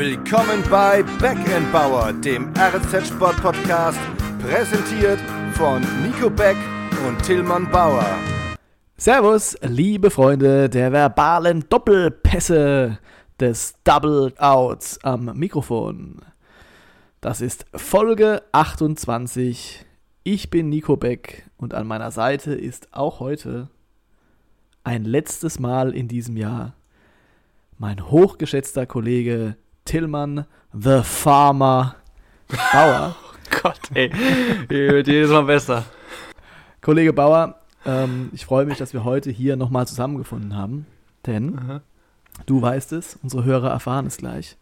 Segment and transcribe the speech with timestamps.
[0.00, 3.98] Willkommen bei Backend dem RZ Sport Podcast,
[4.40, 5.20] präsentiert
[5.52, 6.56] von Nico Beck
[7.06, 8.06] und Tillmann Bauer.
[8.96, 12.98] Servus, liebe Freunde der verbalen Doppelpässe
[13.38, 16.22] des Double Outs am Mikrofon.
[17.20, 19.84] Das ist Folge 28.
[20.24, 23.68] Ich bin Nico Beck und an meiner Seite ist auch heute
[24.82, 26.72] ein letztes Mal in diesem Jahr
[27.76, 29.56] mein hochgeschätzter Kollege
[29.90, 31.96] Tillmann The Farmer
[32.72, 33.16] Bauer.
[33.24, 34.12] oh Gott, ey,
[34.68, 35.84] wird jedes Mal besser.
[36.80, 40.86] Kollege Bauer, ähm, ich freue mich, dass wir heute hier nochmal zusammengefunden haben,
[41.26, 41.80] denn Aha.
[42.46, 44.56] du weißt es, unsere Hörer erfahren es gleich.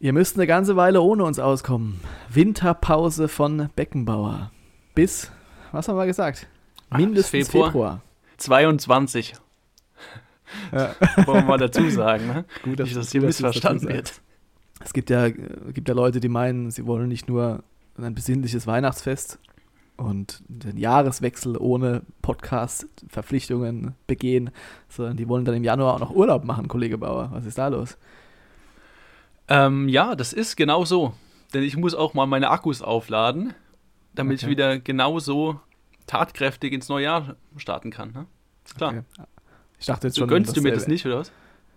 [0.00, 2.00] Ihr müsst eine ganze Weile ohne uns auskommen.
[2.30, 4.50] Winterpause von Beckenbauer.
[4.94, 5.30] Bis,
[5.72, 6.46] was haben wir gesagt?
[6.88, 7.70] Mindestens Februar.
[7.70, 8.02] Februar.
[8.38, 9.34] 22.
[10.72, 10.94] Ja.
[11.26, 12.44] Wollen wir mal dazu sagen, ne?
[12.62, 14.20] Gut, dass, Nicht, dass hier missverstanden wird.
[14.80, 17.62] Es gibt ja, gibt ja Leute, die meinen, sie wollen nicht nur
[17.96, 19.38] ein besinnliches Weihnachtsfest
[19.96, 24.50] und den Jahreswechsel ohne Podcast-Verpflichtungen begehen,
[24.88, 27.30] sondern die wollen dann im Januar auch noch Urlaub machen, Kollege Bauer.
[27.32, 27.96] Was ist da los?
[29.48, 31.14] Ähm, ja, das ist genau so.
[31.52, 33.54] Denn ich muss auch mal meine Akkus aufladen,
[34.14, 34.46] damit okay.
[34.46, 35.60] ich wieder genauso
[36.06, 38.12] tatkräftig ins neue Jahr starten kann.
[38.12, 38.26] Ne?
[38.64, 38.90] Ist klar.
[38.90, 39.02] Okay.
[39.84, 40.28] Ich dachte jetzt du schon.
[40.30, 41.30] Gönnst du mir das nicht, oder was?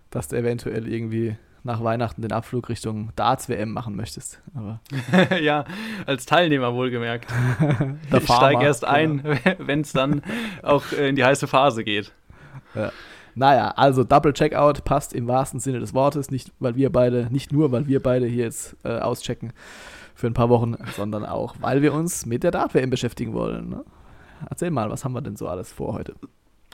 [0.08, 4.40] Dass du eventuell irgendwie nach Weihnachten den Abflug Richtung Darts-WM machen möchtest.
[4.54, 4.80] Aber
[5.42, 5.66] ja,
[6.06, 7.30] als Teilnehmer wohlgemerkt.
[8.10, 9.36] ich steige erst ein, genau.
[9.58, 10.22] wenn es dann
[10.62, 12.12] auch in die heiße Phase geht.
[12.74, 12.92] Ja.
[13.34, 17.52] Naja, also Double Checkout passt im wahrsten Sinne des Wortes, nicht weil wir beide, nicht
[17.52, 19.52] nur weil wir beide hier jetzt äh, auschecken
[20.14, 23.68] für ein paar Wochen, sondern auch, weil wir uns mit der Dart-WM beschäftigen wollen.
[23.68, 23.84] Ne?
[24.48, 26.14] Erzähl mal, was haben wir denn so alles vor heute?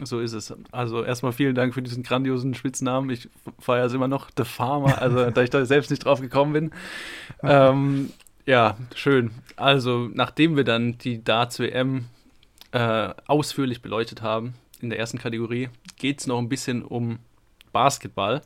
[0.03, 0.53] So ist es.
[0.73, 3.11] Also erstmal vielen Dank für diesen grandiosen Spitznamen.
[3.11, 3.28] Ich
[3.61, 6.71] feiere es immer noch, The Farmer, also da ich da selbst nicht drauf gekommen bin.
[7.43, 8.10] ähm,
[8.44, 9.31] ja, schön.
[9.56, 12.06] Also nachdem wir dann die Darts WM
[12.72, 17.21] äh, ausführlich beleuchtet haben, in der ersten Kategorie, geht es noch ein bisschen um
[17.72, 18.43] Basketball.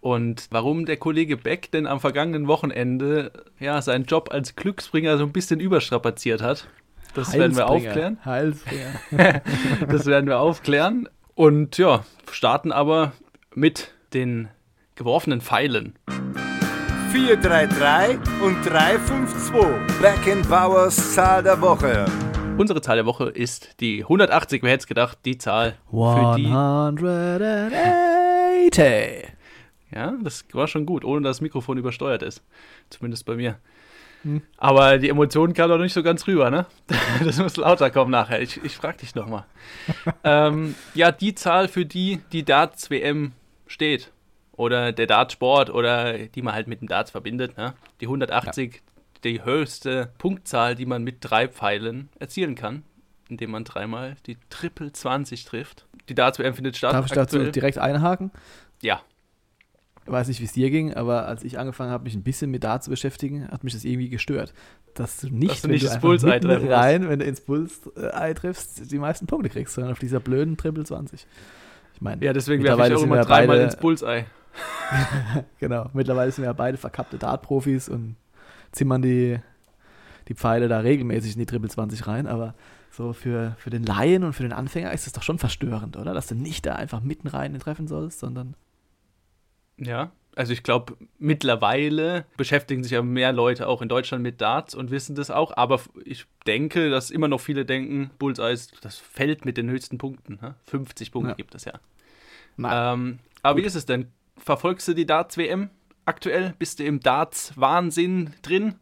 [0.00, 5.24] Und warum der Kollege Beck denn am vergangenen Wochenende ja seinen Job als Glücksbringer so
[5.24, 6.68] ein bisschen überstrapaziert hat.
[7.18, 8.18] Das werden wir aufklären.
[8.24, 9.00] Heilsbringer.
[9.88, 11.08] das werden wir aufklären.
[11.34, 13.10] Und ja, starten aber
[13.56, 14.46] mit den
[14.94, 15.98] geworfenen Pfeilen.
[17.10, 20.00] 433 und 352.
[20.00, 22.04] Back in Bowers Zahl der Woche.
[22.56, 24.62] Unsere Zahl der Woche ist die 180.
[24.62, 26.46] Wer hätte es gedacht, die Zahl für die.
[26.46, 29.32] 180.
[29.92, 32.44] Ja, das war schon gut, ohne dass das Mikrofon übersteuert ist.
[32.90, 33.58] Zumindest bei mir.
[34.22, 34.42] Hm.
[34.56, 36.66] Aber die Emotionen kamen doch nicht so ganz rüber, ne?
[37.24, 38.40] Das muss lauter kommen nachher.
[38.40, 39.44] Ich, ich frag dich nochmal.
[40.24, 43.32] ähm, ja, die Zahl, für die die Darts WM
[43.66, 44.12] steht.
[44.52, 47.74] Oder der Dartsport oder die man halt mit dem Darts verbindet, ne?
[48.00, 48.80] Die 180, ja.
[49.22, 52.82] die höchste Punktzahl, die man mit drei Pfeilen erzielen kann,
[53.28, 55.86] indem man dreimal die Triple 20 trifft.
[56.08, 56.92] Die Darts WM findet statt.
[56.92, 58.32] Darf ich dazu direkt einhaken?
[58.82, 59.00] Ja
[60.10, 62.64] weiß nicht, wie es dir ging, aber als ich angefangen habe, mich ein bisschen mit
[62.64, 64.54] da zu beschäftigen, hat mich das irgendwie gestört.
[64.94, 66.68] Dass du nicht, dass du nicht das Bullseye triffst.
[66.68, 70.84] rein, wenn du ins Bullseye triffst, die meisten Punkte kriegst, sondern auf dieser blöden Triple
[70.84, 71.26] 20.
[71.94, 74.24] Ich meine, ja, deswegen werfe ich auch immer dreimal beide, ins Bullseye.
[75.60, 78.16] genau, mittlerweile sind wir ja beide verkappte Dart-Profis und
[78.72, 79.38] zimmern die,
[80.28, 82.54] die Pfeile da regelmäßig in die Triple 20 rein, aber
[82.90, 86.14] so für, für den Laien und für den Anfänger ist es doch schon verstörend, oder?
[86.14, 88.54] Dass du nicht da einfach mitten rein treffen sollst, sondern
[89.78, 94.72] ja, also ich glaube, mittlerweile beschäftigen sich ja mehr Leute auch in Deutschland mit Darts
[94.72, 95.56] und wissen das auch.
[95.56, 99.98] Aber ich denke, dass immer noch viele denken, Bullseye ist das Feld mit den höchsten
[99.98, 100.38] Punkten.
[100.40, 100.54] Ne?
[100.66, 101.34] 50 Punkte ja.
[101.34, 101.80] gibt es ja.
[102.56, 103.62] Ähm, aber Gut.
[103.62, 104.12] wie ist es denn?
[104.36, 105.70] Verfolgst du die Darts-WM
[106.04, 106.54] aktuell?
[106.56, 108.76] Bist du im Darts-Wahnsinn drin?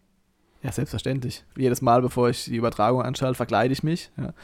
[0.63, 1.45] Ja, selbstverständlich.
[1.57, 4.11] Jedes Mal, bevor ich die Übertragung anschalte, verkleide ich mich.
[4.19, 4.35] Ja.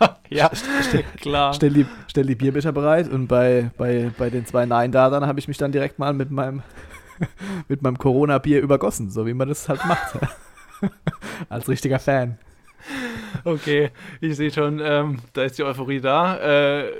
[0.30, 1.54] ja, stell, klar.
[1.54, 5.48] Stell die, stell die Bierbecher bereit und bei, bei, bei den zwei Nein-Datern habe ich
[5.48, 6.62] mich dann direkt mal mit meinem,
[7.68, 10.18] mit meinem Corona-Bier übergossen, so wie man das halt macht.
[11.48, 12.38] Als richtiger Fan.
[13.44, 13.90] Okay,
[14.20, 16.38] ich sehe schon, ähm, da ist die Euphorie da.
[16.38, 16.92] Äh,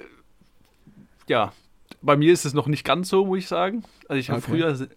[1.28, 1.52] ja,
[2.02, 3.84] bei mir ist es noch nicht ganz so, muss ich sagen.
[4.08, 4.50] Also ich habe okay.
[4.50, 4.88] früher,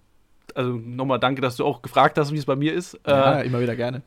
[0.56, 3.00] also nochmal danke, dass du auch gefragt hast, wie es bei mir ist.
[3.06, 4.02] Ja, äh, immer wieder gerne.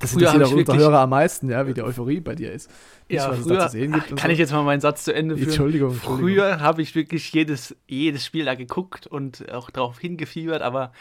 [0.00, 2.70] Das interessiert auch unsere Hörer am meisten, ja, wie die Euphorie bei dir ist.
[3.08, 4.08] Ja, früher, da zu sehen gibt.
[4.08, 4.28] Kann so.
[4.28, 5.48] ich jetzt mal meinen Satz zu Ende führen?
[5.48, 5.92] Entschuldigung.
[5.92, 6.28] Entschuldigung.
[6.28, 10.92] Früher habe ich wirklich jedes, jedes Spiel da geguckt und auch darauf hingefiebert, aber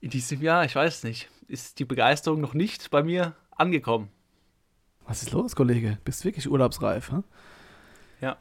[0.00, 4.08] in diesem Jahr, ich weiß nicht, ist die Begeisterung noch nicht bei mir angekommen.
[5.06, 5.98] Was ist los, Kollege?
[6.04, 7.10] Bist du wirklich urlaubsreif?
[7.10, 7.24] Hm?
[8.20, 8.36] Ja,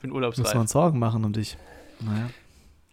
[0.00, 0.44] bin urlaubsreif.
[0.46, 1.56] Muss man Sorgen machen um dich.
[2.00, 2.30] Naja.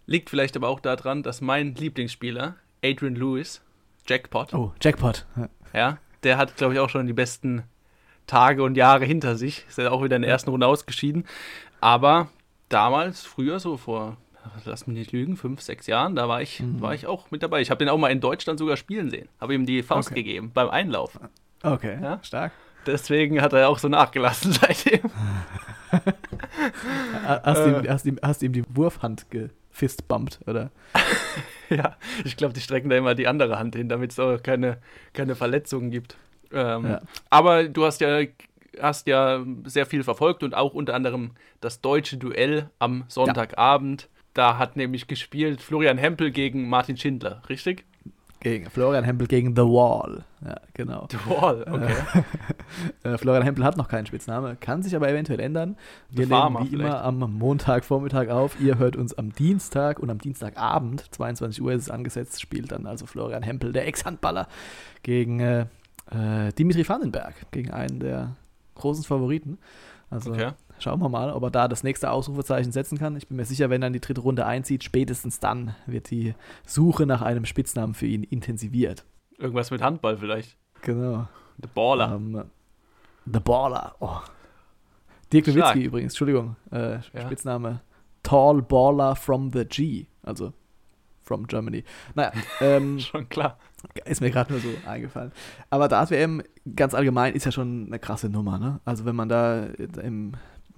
[0.06, 3.62] Liegt vielleicht aber auch daran, dass mein Lieblingsspieler, Adrian Lewis,
[4.08, 5.26] Jackpot, Oh, Jackpot.
[5.36, 5.50] Ja.
[5.74, 7.64] ja, der hat, glaube ich, auch schon die besten
[8.28, 9.66] Tage und Jahre hinter sich.
[9.68, 11.26] Ist ja auch wieder in der ersten Runde ausgeschieden.
[11.82, 12.30] Aber
[12.70, 14.18] damals, früher, so vor,
[14.66, 16.80] lass mich nicht lügen, fünf, sechs Jahren, da war ich, Mhm.
[16.82, 17.62] war ich auch mit dabei.
[17.62, 19.28] Ich habe den auch mal in Deutschland sogar spielen sehen.
[19.40, 20.24] Habe ihm die Faust Okay.
[20.24, 21.20] gegeben beim Einlauf.
[21.64, 22.20] Okay, Ja?
[22.24, 22.52] stark.
[22.86, 25.02] Deswegen hat er auch so nachgelassen seitdem.
[27.32, 27.70] Ha- Hast, Äh.
[27.80, 30.72] ihm, hast, ihm, hast ihm die Wurfhand gefistbumpt, oder?
[31.70, 31.96] ja,
[32.26, 34.78] ich glaube, die strecken da immer die andere Hand hin, damit es auch keine,
[35.14, 36.18] keine Verletzungen gibt.
[36.52, 37.02] Ähm, Ja.
[37.30, 38.22] Aber du hast ja,
[38.80, 41.32] hast ja sehr viel verfolgt und auch unter anderem
[41.62, 44.10] das deutsche Duell am Sonntagabend.
[44.34, 47.84] Da hat nämlich gespielt Florian Hempel gegen Martin Schindler, richtig?
[48.42, 50.24] Gegen Florian Hempel gegen The Wall.
[50.44, 51.08] Ja, genau.
[51.12, 51.94] The Wall, okay.
[53.04, 55.76] Äh, Florian Hempel hat noch keinen Spitzname, kann sich aber eventuell ändern.
[56.10, 56.74] Wir The nehmen wie vielleicht.
[56.74, 58.60] immer am Montagvormittag auf.
[58.60, 62.88] Ihr hört uns am Dienstag und am Dienstagabend, 22 Uhr ist es angesetzt, spielt dann
[62.88, 64.48] also Florian Hempel, der Ex-Handballer,
[65.04, 65.66] gegen äh,
[66.12, 68.36] äh, Dimitri Vandenberg, gegen einen der
[68.76, 69.60] großen Favoriten.
[70.10, 70.52] Also okay.
[70.82, 73.16] Schauen wir mal, ob er da das nächste Ausrufezeichen setzen kann.
[73.16, 76.34] Ich bin mir sicher, wenn er in die dritte Runde einzieht, spätestens dann wird die
[76.66, 79.06] Suche nach einem Spitznamen für ihn intensiviert.
[79.38, 80.58] Irgendwas mit Handball vielleicht.
[80.82, 81.28] Genau.
[81.62, 82.14] The Baller.
[82.16, 82.44] Ähm,
[83.26, 83.96] The Baller.
[84.00, 84.18] Oh.
[85.32, 85.56] Dirk Stark.
[85.58, 86.56] Nowitzki übrigens, Entschuldigung.
[86.72, 87.22] Äh, Ja.
[87.26, 87.82] Spitzname
[88.24, 90.08] Tall Baller from the G.
[90.24, 90.54] Also
[91.24, 91.84] from Germany.
[92.16, 92.32] Naja,
[92.62, 93.58] ähm, Schon klar.
[94.06, 95.32] ist mir gerade nur so eingefallen.
[95.70, 96.42] Aber Dart-WM
[96.76, 98.60] ganz allgemein ist ja schon eine krasse Nummer.
[98.60, 98.80] Ne?
[98.86, 99.66] Also wenn man da
[100.02, 100.34] im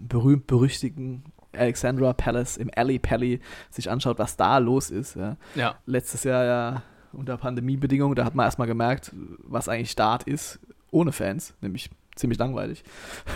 [0.08, 1.24] berühmt-berüchtigten
[1.56, 3.40] Alexandra Palace, im Alley Pally,
[3.70, 5.16] sich anschaut, was da los ist.
[5.16, 5.38] Ja?
[5.56, 9.12] Ja, letztes Jahr ja unter Pandemiebedingungen, da hat man erstmal gemerkt,
[9.44, 10.60] was eigentlich Start ist,
[10.90, 12.84] ohne Fans, nämlich ziemlich langweilig.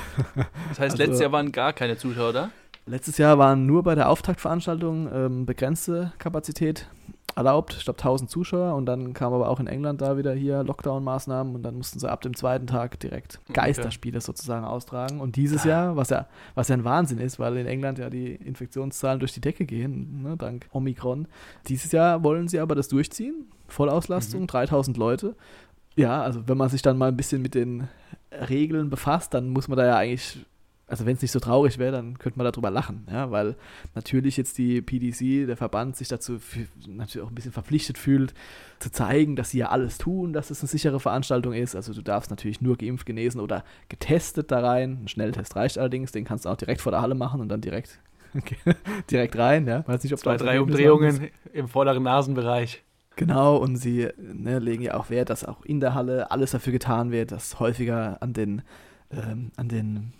[0.69, 2.49] das heißt, Also- letztes Jahr waren gar keine Zuschauer da.
[2.87, 6.87] Letztes Jahr waren nur bei der Auftaktveranstaltung ähm, begrenzte Kapazität
[7.37, 10.63] erlaubt, ich glaube 1000 Zuschauer und dann kam aber auch in England da wieder hier
[10.63, 13.53] Lockdown-Maßnahmen und dann mussten sie ab dem zweiten Tag direkt Okay.
[13.53, 15.21] Geisterspiele sozusagen austragen.
[15.21, 18.33] Und dieses Jahr, was ja, was ja ein Wahnsinn ist, weil in England ja die
[18.33, 21.27] Infektionszahlen durch die Decke gehen, ne, dank Omikron,
[21.67, 25.35] dieses Jahr wollen sie aber das durchziehen, Vollauslastung, 3000 Leute.
[25.95, 27.87] Ja, also wenn man sich dann mal ein bisschen mit den
[28.49, 30.45] Regeln befasst, dann muss man da ja eigentlich
[30.87, 33.55] also wenn es nicht so traurig wäre, dann könnte man darüber lachen, ja, weil
[33.93, 36.39] natürlich jetzt die PDC, der Verband, sich dazu
[36.87, 38.33] natürlich auch ein bisschen verpflichtet fühlt,
[38.79, 41.75] zu zeigen, dass sie ja alles tun, dass es eine sichere Veranstaltung ist.
[41.75, 44.99] Also du darfst natürlich nur geimpft, genesen oder getestet da rein.
[45.03, 47.59] Ein Schnelltest reicht allerdings, den kannst du auch direkt vor der Halle machen und dann
[47.59, 47.99] direkt,
[49.11, 49.85] direkt rein, ja.
[49.87, 50.61] Weiß nicht, ob Zwei, drei.
[50.61, 52.83] Umdrehungen im vorderen Nasenbereich.
[53.17, 56.71] Genau, und sie ne, legen ja auch Wert, dass auch in der Halle alles dafür
[56.71, 58.61] getan wird, dass häufiger an den,
[59.11, 60.13] ähm, an den,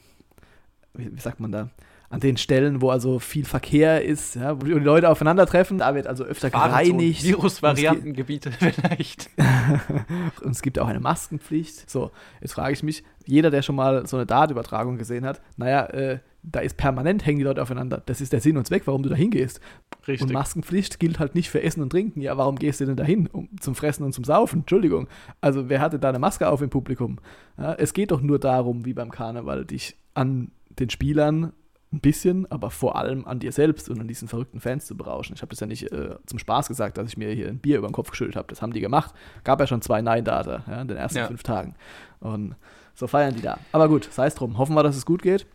[0.97, 1.69] wie, sagt man da,
[2.09, 6.07] an den Stellen, wo also viel Verkehr ist, ja, wo die Leute aufeinandertreffen, da wird
[6.07, 7.23] also öfter gereinigt.
[7.23, 9.29] Virusvariantengebiete vielleicht.
[10.41, 11.89] Und es gibt auch eine Maskenpflicht.
[11.89, 12.11] So,
[12.41, 16.19] jetzt frage ich mich, jeder, der schon mal so eine Dart-Übertragung gesehen hat, naja, äh,
[16.44, 18.01] da ist permanent hängen die Leute aufeinander.
[18.05, 19.59] Das ist der Sinn und Zweck, warum du da hingehst.
[19.99, 20.31] Und Richtig.
[20.31, 22.21] Maskenpflicht gilt halt nicht für Essen und Trinken.
[22.21, 23.27] Ja, warum gehst du denn dahin?
[23.27, 24.61] Um, zum Fressen und zum Saufen?
[24.61, 25.09] Entschuldigung.
[25.41, 27.19] Also, wer hatte da eine Maske auf im Publikum?
[27.57, 31.54] Ja, es geht doch nur darum, wie beim Karneval, dich an den Spielern
[31.94, 35.34] ein bisschen, aber vor allem an dir selbst und an diesen verrückten Fans zu berauschen.
[35.36, 37.78] Ich habe das ja nicht äh, zum Spaß gesagt, dass ich mir hier ein Bier
[37.78, 38.48] über den Kopf geschüttet habe.
[38.50, 39.14] Das haben die gemacht.
[39.46, 41.28] Gab ja schon zwei Nein-Data ja, in den ersten Ja.
[41.28, 41.76] fünf Tagen.
[42.19, 42.56] Und
[42.94, 43.60] so feiern die da.
[43.72, 44.57] Aber gut, sei es drum.
[44.57, 45.46] Hoffen wir, dass es gut geht.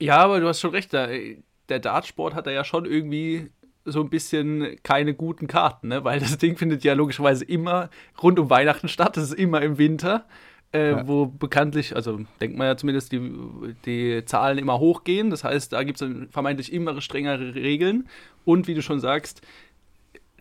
[0.00, 0.92] Ja, aber du hast schon recht.
[0.94, 1.08] Da,
[1.68, 3.50] der Dartsport hat da ja schon irgendwie
[3.84, 6.04] so ein bisschen keine guten Karten, ne?
[6.04, 7.90] weil das Ding findet ja logischerweise immer
[8.22, 9.16] rund um Weihnachten statt.
[9.16, 10.26] Das ist immer im Winter,
[10.72, 11.08] äh, Ja.
[11.08, 13.20] wo bekanntlich, also denkt man ja zumindest, die,
[13.84, 15.30] die Zahlen immer hochgehen.
[15.30, 18.08] Das heißt, da gibt es vermeintlich immer strengere Regeln.
[18.44, 19.42] Und wie du schon sagst,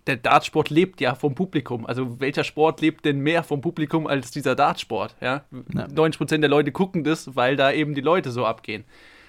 [0.06, 1.86] der Dartsport lebt ja vom Publikum.
[1.86, 5.16] Also welcher Sport lebt denn mehr vom Publikum als dieser Dartsport?
[5.22, 5.44] Ja?
[5.74, 5.86] Ja.
[5.88, 8.86] 90% der Leute gucken das, weil da eben die Leute so abgehen.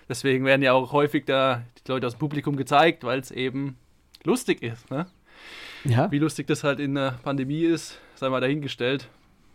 [0.09, 3.77] Deswegen werden ja auch häufig da die Leute aus dem Publikum gezeigt, weil es eben
[4.25, 4.89] lustig ist.
[4.91, 5.07] Ne?
[5.85, 6.11] Ja.
[6.11, 9.09] Wie lustig das halt in der Pandemie ist, sei mal dahingestellt.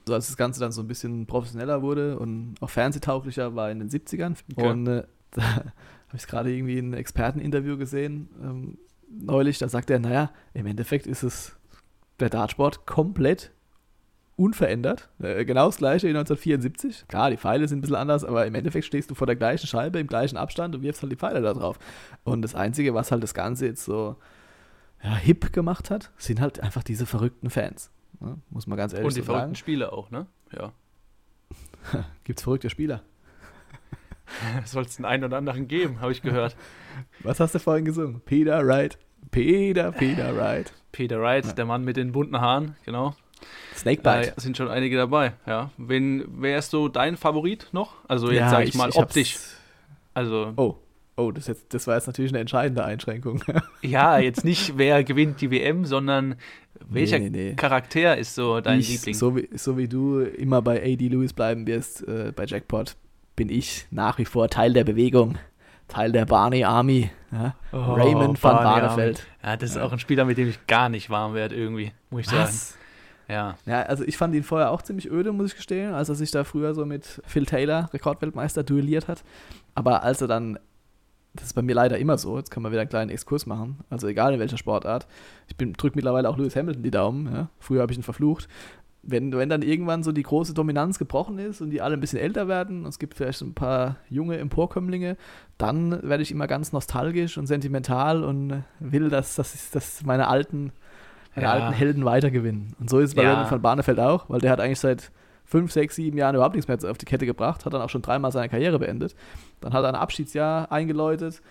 [0.06, 3.80] So als das Ganze dann so ein bisschen professioneller wurde und auch fernsehtauglicher war in
[3.80, 4.36] den 70ern.
[4.56, 4.68] Okay.
[4.70, 8.78] Und äh, da habe ich gerade irgendwie ein Experteninterview gesehen, ähm,
[9.10, 11.56] neulich, da sagt er, naja, im Endeffekt ist es
[12.20, 13.52] der Dartsport komplett
[14.36, 15.10] unverändert.
[15.22, 17.08] Äh, genau das gleiche wie 1974.
[17.08, 19.68] Klar, die Pfeile sind ein bisschen anders, aber im Endeffekt stehst du vor der gleichen
[19.68, 21.78] Scheibe, im gleichen Abstand und wirfst halt die Pfeile da drauf.
[22.24, 24.16] Und das Einzige, was halt das Ganze jetzt so
[25.04, 27.92] ja, hip gemacht hat, sind halt einfach diese verrückten Fans.
[28.24, 28.38] Ne?
[28.50, 29.56] Muss man ganz ehrlich Und die so verrückten sagen.
[29.56, 30.26] Spiele auch, ne?
[30.56, 30.72] Ja.
[32.24, 33.02] Gibt es verrückte Spieler?
[34.66, 36.56] Soll es den einen oder anderen geben, habe ich gehört.
[37.24, 38.22] Was hast du vorhin gesungen?
[38.22, 38.98] Peter Wright.
[39.32, 40.74] Peter, Peter Wright.
[40.92, 41.54] Peter Wright, Ja.
[41.54, 43.16] der Mann mit den bunten Haaren, genau.
[43.76, 44.34] Snakebite.
[44.36, 45.72] Da sind schon einige dabei, ja.
[45.78, 47.96] Wen, wer ist so dein Favorit noch?
[48.08, 49.38] Also jetzt Ja, sage ich, mal hab's- optisch.
[50.14, 50.78] Also, Oh,
[51.16, 53.44] oh, das, jetzt, das war jetzt natürlich eine entscheidende Einschränkung.
[53.82, 56.36] ja, jetzt nicht, wer gewinnt die WM, sondern
[56.90, 57.54] welcher nee, nee.
[57.56, 59.16] Charakter ist so dein ich, Liebling?
[59.16, 62.96] So wie, so wie du immer bei AD Lewis bleiben wirst, äh, bei Jackpot,
[63.36, 65.38] bin ich nach wie vor Teil der Bewegung.
[65.88, 67.12] Teil der Barney Army.
[67.32, 67.56] Ja?
[67.72, 69.28] Oh, Raymond van Barney Barneveld.
[69.44, 69.84] Ja, das ist Ja.
[69.84, 72.44] auch ein Spieler, mit dem ich gar nicht warm werde irgendwie, muss ich sagen.
[72.44, 72.78] Was?
[73.28, 73.56] Ja.
[73.66, 76.32] Ja, also ich fand ihn vorher auch ziemlich öde, muss ich gestehen, als er sich
[76.32, 79.24] da früher so mit Phil Taylor, Rekordweltmeister, duelliert hat.
[79.76, 80.60] Aber als er dann,
[81.34, 83.80] das ist bei mir leider immer so, jetzt kann man wieder einen kleinen Exkurs machen,
[83.90, 85.08] also egal in welcher Sportart.
[85.48, 87.34] Ich drücke mittlerweile auch Lewis Hamilton die Daumen.
[87.34, 87.50] Ja?
[87.60, 88.48] Früher habe ich ihn verflucht.
[89.06, 92.20] Wenn, wenn dann irgendwann so die große Dominanz gebrochen ist und die alle ein bisschen
[92.20, 95.18] älter werden und es gibt vielleicht ein paar junge Emporkömmlinge,
[95.58, 100.72] dann werde ich immer ganz nostalgisch und sentimental und will, dass, dass, dass meine alten
[101.36, 101.54] meine Ja.
[101.54, 102.76] alten Helden weitergewinnen.
[102.80, 103.32] Und so ist es bei Ja.
[103.34, 105.12] Raymond van Barneveld auch, weil der hat eigentlich seit
[105.46, 108.02] fünf, sechs, sieben Jahren überhaupt nichts mehr auf die Kette gebracht, hat dann auch schon
[108.02, 109.16] dreimal seine Karriere beendet.
[109.62, 111.42] Dann hat er ein Abschiedsjahr eingeläutet,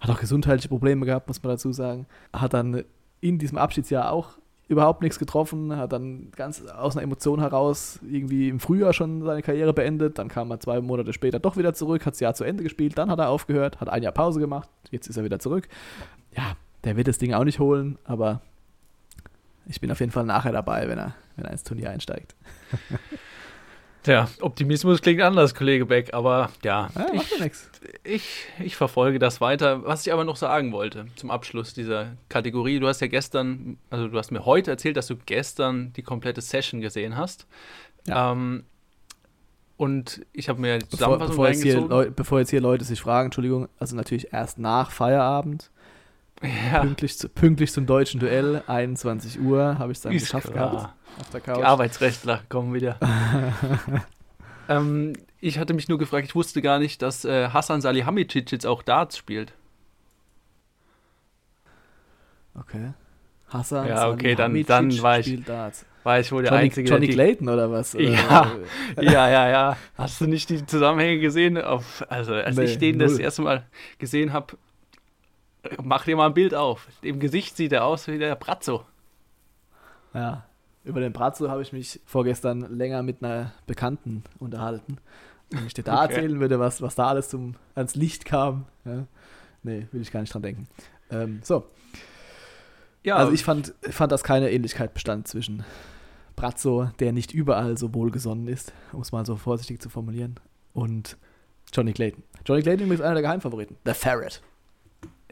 [0.00, 2.06] hat auch gesundheitliche Probleme gehabt, muss man dazu sagen.
[2.32, 2.84] Hat dann
[3.20, 8.48] in diesem Abschiedsjahr auch überhaupt nichts getroffen, hat dann ganz aus einer Emotion heraus irgendwie
[8.48, 12.06] im Frühjahr schon seine Karriere beendet, dann kam er zwei Monate später doch wieder zurück,
[12.06, 14.68] hat das Jahr zu Ende gespielt, dann hat er aufgehört, hat ein Jahr Pause gemacht,
[14.90, 15.68] jetzt ist er wieder zurück.
[16.34, 18.40] Ja, der wird das Ding auch nicht holen, aber
[19.66, 22.34] ich bin auf jeden Fall nachher dabei, wenn er, wenn er ins Turnier einsteigt.
[24.04, 27.54] Tja, Optimismus klingt anders, Kollege Beck, aber ja, Ja, macht ja ich,
[28.04, 29.82] ich, ich verfolge das weiter.
[29.84, 34.08] Was ich aber noch sagen wollte zum Abschluss dieser Kategorie, du hast ja gestern, also
[34.08, 37.46] du hast mir heute erzählt, dass du gestern die komplette Session gesehen hast.
[38.06, 38.32] Ja.
[38.32, 38.64] Ähm,
[39.78, 43.00] und ich habe mir die Bevor, Zusammenfassung bevor, jetzt hier bevor jetzt hier Leute sich
[43.00, 45.70] fragen, Entschuldigung, also natürlich erst nach Feierabend,
[46.42, 50.52] ja, pünktlich, zu, pünktlich zum deutschen Duell, 21 Uhr, habe ich es dann ist geschafft
[50.52, 50.70] klar.
[50.70, 51.56] gehabt auf der Couch.
[51.58, 52.98] Die Arbeitsrechtler kommen wieder.
[54.68, 58.66] ähm, ich hatte mich nur gefragt, ich wusste gar nicht, dass äh, Hassan Salihamidzic jetzt
[58.66, 59.52] auch Darts spielt.
[62.58, 62.92] Okay.
[63.48, 65.86] Hassan Ja, okay, dann- dann war ich- spielt Darts.
[66.02, 67.94] War ich wohl der Johnny, Einzige, Johnny der Clayton oder was?
[67.94, 68.52] Oder, Ja.
[69.00, 69.76] Ja, ja, ja.
[69.96, 71.56] Hast du nicht die Zusammenhänge gesehen?
[71.56, 73.20] Auf, also, als Nee, ich den das null.
[73.22, 73.66] erste Mal
[73.98, 74.58] gesehen habe,
[75.82, 76.86] mach dir mal ein Bild auf.
[77.02, 78.84] Im Gesicht sieht er aus wie der Brazzo.
[80.12, 80.44] Ja,
[80.84, 84.98] über den Brazzo habe ich mich vorgestern länger mit einer Bekannten unterhalten.
[85.50, 86.14] Wenn ich dir da Okay.
[86.14, 88.66] erzählen würde, was, was da alles zum, ans Licht kam.
[88.84, 89.06] Ja.
[89.62, 90.66] Nee, will ich gar nicht dran denken.
[91.10, 91.64] Ähm, so,
[93.02, 95.64] Ja, also ich fand, fand, dass keine Ähnlichkeit bestand zwischen
[96.36, 100.34] Brazzo, der nicht überall so wohlgesonnen ist, um es mal so vorsichtig zu formulieren,
[100.72, 101.16] und
[101.72, 102.24] Johnny Clayton.
[102.46, 103.76] Johnny Clayton übrigens einer der Geheimfavoriten.
[103.84, 104.42] The Ferret.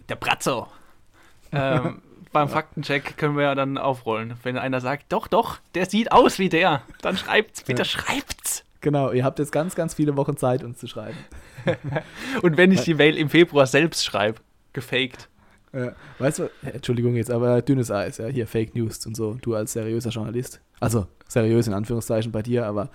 [0.09, 0.69] Der Brazzo.
[1.53, 4.35] ähm, beim Faktencheck können wir ja dann aufrollen.
[4.43, 7.85] Wenn einer sagt, doch, doch, der sieht aus wie der, dann schreibt's, bitte Ja.
[7.85, 8.65] schreibt's.
[8.81, 11.17] Genau, ihr habt jetzt ganz, ganz viele Wochen Zeit, uns zu schreiben.
[12.43, 14.41] Und wenn ich die Mail im Februar selbst schreibe,
[14.73, 15.29] gefaked.
[15.73, 19.55] Ja, weißt du, Entschuldigung jetzt, aber dünnes Eis, ja, hier Fake News und so, du
[19.55, 20.61] als seriöser Journalist.
[20.81, 22.91] Also, seriös in Anführungszeichen bei dir, aber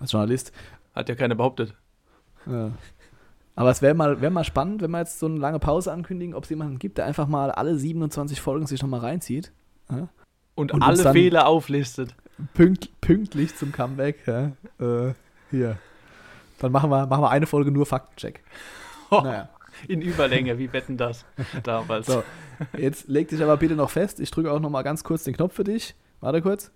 [0.00, 0.52] als Journalist.
[0.94, 1.74] Hat ja keiner behauptet.
[2.46, 2.72] Ja.
[3.58, 6.32] Aber es wäre mal, wär mal spannend, wenn wir jetzt so eine lange Pause ankündigen,
[6.32, 9.50] ob es jemanden gibt, der einfach mal alle 27 Folgen sich nochmal reinzieht.
[9.90, 10.06] Ja?
[10.54, 12.14] Und, Und alle Fehler auflistet.
[12.54, 14.24] Pünkt, pünktlich zum Comeback.
[14.28, 14.52] Ja?
[14.78, 15.14] Äh,
[15.50, 15.76] hier.
[16.60, 18.42] Dann machen wir, machen wir eine Folge nur Faktencheck.
[19.10, 19.48] Oh, Naja.
[19.88, 21.24] In Überlänge, wie wetten das
[21.62, 22.08] damals?
[22.08, 22.22] So,
[22.76, 24.20] jetzt leg dich aber bitte noch fest.
[24.20, 25.94] Ich drücke auch nochmal ganz kurz den Knopf für dich.
[26.20, 26.70] Warte kurz.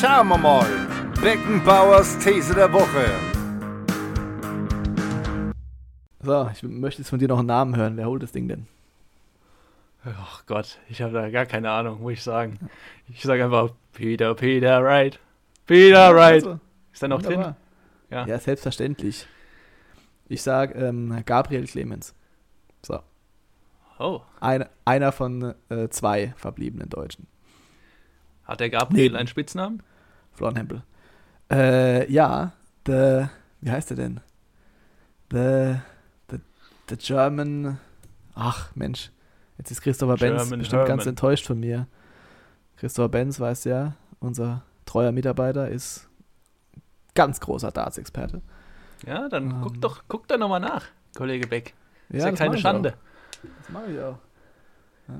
[0.00, 0.66] Schauen wir mal.
[1.20, 3.37] Beckenbauers These der Woche.
[6.28, 7.96] So, ich möchte jetzt von dir noch einen Namen hören.
[7.96, 8.66] Wer holt das Ding denn?
[10.04, 12.58] Ach Gott, ich habe da gar keine Ahnung, muss ich sagen.
[13.08, 15.18] Ich sage einfach Peter, Peter, right.
[15.66, 16.34] Peter, right.
[16.44, 16.60] Also,
[16.92, 17.36] Ist da noch drin?
[17.36, 17.56] wunderbar.
[18.10, 18.26] Ja.
[18.26, 19.26] Ja, selbstverständlich.
[20.28, 22.14] Ich sag ähm, Gabriel Clemens.
[22.84, 23.00] So,
[23.98, 27.26] Oh, eine, einer von äh, zwei verbliebenen Deutschen.
[28.44, 29.16] hat der Gabriel Nee.
[29.18, 29.82] einen Spitznamen?
[30.34, 30.82] Florian Hempel.
[31.50, 32.52] Äh, ja,
[32.86, 33.28] the,
[33.62, 34.20] wie heißt der denn?
[35.32, 35.80] The,
[36.88, 37.78] the, German,
[38.34, 39.10] ach Mensch,
[39.58, 41.08] jetzt ist Christopher Benz German bestimmt ganz Herman.
[41.08, 41.86] enttäuscht von mir.
[42.76, 46.08] Christopher Benz, weiß ja, unser treuer Mitarbeiter, ist
[47.14, 48.40] ganz großer Darts-Experte.
[49.06, 49.60] Ja, dann Ähm.
[49.62, 50.84] guck doch, guck doch nochmal nach,
[51.16, 51.74] Kollege Beck.
[52.08, 52.94] Ist ja, das keine Schande.
[52.94, 53.48] Auch.
[53.58, 54.18] Das mache ich auch.
[55.08, 55.14] Ja.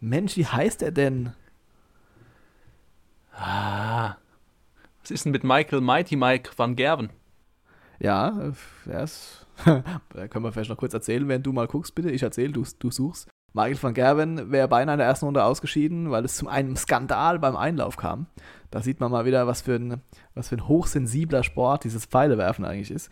[0.00, 1.32] Mensch, wie heißt er denn?
[3.32, 4.16] Ah.
[5.02, 7.10] Was ist denn mit Michael Mighty Mike van Gerven?
[7.98, 8.52] Ja, äh,
[8.90, 9.46] er ist.
[9.64, 12.10] Da können wir vielleicht noch kurz erzählen, während du mal guckst, bitte.
[12.10, 13.28] Ich erzähle, du, du suchst.
[13.52, 17.38] Michael van Gerwen wäre beinahe in der ersten Runde ausgeschieden, weil es zu einem Skandal
[17.40, 18.26] beim Einlauf kam.
[18.70, 20.02] Da sieht man mal wieder, was für ein,
[20.34, 23.10] was für ein hochsensibler Sport dieses Pfeilewerfen eigentlich ist.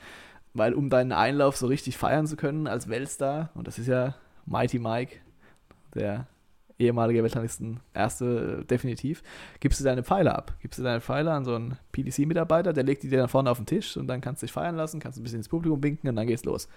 [0.54, 4.14] Weil um deinen Einlauf so richtig feiern zu können als Weltstar, und das ist ja
[4.46, 5.16] Mighty Mike,
[5.94, 6.26] der
[6.78, 9.22] ehemalige Weltranglisten erste definitiv,
[9.60, 10.54] gibst du deine Pfeile ab.
[10.60, 13.58] Gibst du deine Pfeile an so einen PDC-Mitarbeiter, der legt die dir dann vorne auf
[13.58, 16.08] den Tisch und dann kannst du dich feiern lassen, kannst ein bisschen ins Publikum winken
[16.08, 16.68] und dann geht's los.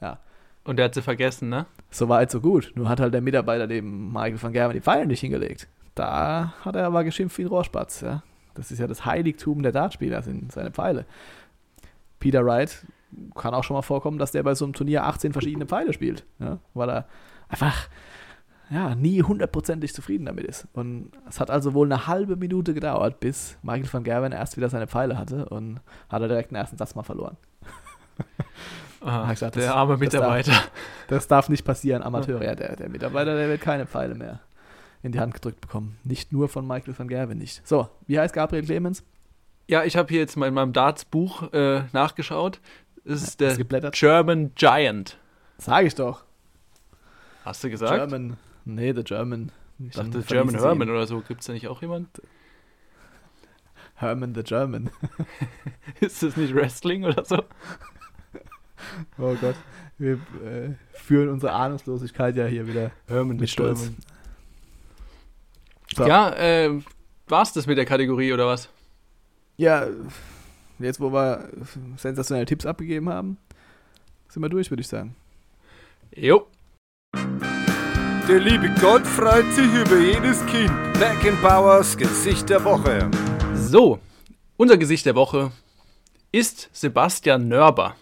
[0.00, 0.18] Ja.
[0.64, 1.66] Und der hat sie vergessen, ne?
[1.90, 2.72] So weit, so gut.
[2.74, 5.66] Nur hat halt der Mitarbeiter dem Michael van Gerwen die Pfeile nicht hingelegt.
[5.94, 8.22] Da hat er aber geschimpft wie ein Rohrspatz, ja.
[8.54, 11.06] Das ist ja das Heiligtum der Dartspieler, sind seine Pfeile.
[12.20, 12.84] Peter Wright
[13.34, 16.24] kann auch schon mal vorkommen, dass der bei so einem Turnier 18 verschiedene Pfeile spielt,
[16.38, 17.08] ja, weil er
[17.48, 17.88] einfach
[18.70, 20.68] ja, nie hundertprozentig zufrieden damit ist.
[20.72, 24.68] Und es hat also wohl eine halbe Minute gedauert, bis Michael van Gerwen erst wieder
[24.68, 27.36] seine Pfeile hatte und hat er direkt den ersten Satz mal verloren.
[29.00, 30.50] Ah, gesagt, der das, arme Mitarbeiter.
[30.50, 30.72] Das darf,
[31.06, 32.42] das darf, nicht passieren, Amateur.
[32.42, 34.40] Ja, der, der Mitarbeiter, der wird keine Pfeile mehr
[35.04, 35.96] in die Hand gedrückt bekommen.
[36.02, 37.64] Nicht nur von Michael van Gerwen nicht.
[37.64, 39.04] So, wie heißt Gabriel Clemens?
[39.68, 42.60] Ja, ich habe hier jetzt mal in meinem Darts-Buch äh, nachgeschaut.
[43.04, 43.56] Es ist der
[43.92, 45.16] German Giant.
[45.58, 46.24] Sag ich doch.
[47.44, 47.94] Hast du gesagt?
[47.94, 48.36] German.
[48.68, 49.50] Nee, der German.
[49.78, 51.20] Ich dachte German Herman oder so.
[51.20, 52.08] Gibt es da nicht auch jemand?
[53.94, 54.90] Herman the German.
[56.00, 57.42] ist das nicht Wrestling oder so?
[59.18, 59.56] Oh Gott.
[59.98, 63.90] Wir äh, führen unsere Ahnungslosigkeit ja hier wieder Herman mit Stolz.
[65.96, 66.06] So.
[66.06, 66.80] Ja, äh,
[67.26, 68.68] war's das mit der Kategorie oder was?
[69.56, 69.88] Ja,
[70.78, 71.50] jetzt wo wir
[71.96, 73.36] sensationelle Tipps abgegeben haben,
[74.28, 75.16] sind wir durch, würde ich sagen.
[76.14, 76.46] Jo.
[78.28, 80.70] Der liebe Gott freut sich über jedes Kind.
[81.00, 83.10] Beckenbauers Gesicht der Woche.
[83.54, 84.00] So,
[84.58, 85.50] unser Gesicht der Woche
[86.30, 87.96] ist Sebastian Nörber,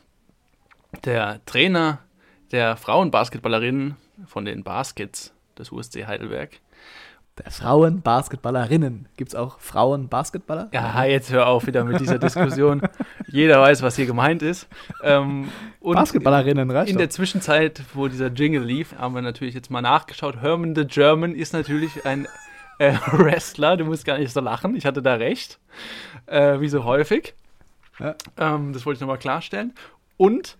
[1.05, 2.01] der Trainer
[2.51, 3.95] der Frauenbasketballerinnen
[4.27, 6.59] von den Baskets des USC Heidelberg
[7.39, 9.09] der Frauenbasketballerinnen.
[9.17, 10.69] Gibt es auch Frauenbasketballer?
[10.73, 12.83] Ja, jetzt hör auf wieder mit dieser Diskussion.
[13.29, 14.69] Jeder weiß, was hier gemeint ist.
[15.03, 15.49] Ähm,
[15.83, 20.41] Basketballerinnen, reicht In der Zwischenzeit, wo dieser Jingle lief, haben wir natürlich jetzt mal nachgeschaut.
[20.41, 22.27] Herman the German ist natürlich ein
[22.79, 23.77] äh, Wrestler.
[23.77, 24.75] Du musst gar nicht so lachen.
[24.75, 25.59] Ich hatte da recht.
[26.27, 27.35] Äh, wie so häufig.
[27.99, 28.15] Ja.
[28.39, 29.75] Ähm, das wollte ich nochmal klarstellen.
[30.17, 30.57] Und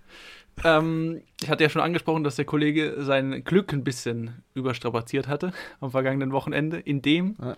[0.65, 5.53] ähm, ich hatte ja schon angesprochen, dass der Kollege sein Glück ein bisschen überstrapaziert hatte
[5.81, 7.57] am vergangenen Wochenende, indem ja.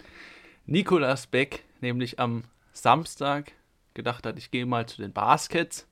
[0.67, 3.53] Nikolas Beck nämlich am Samstag
[3.95, 5.87] gedacht hat, ich gehe mal zu den Baskets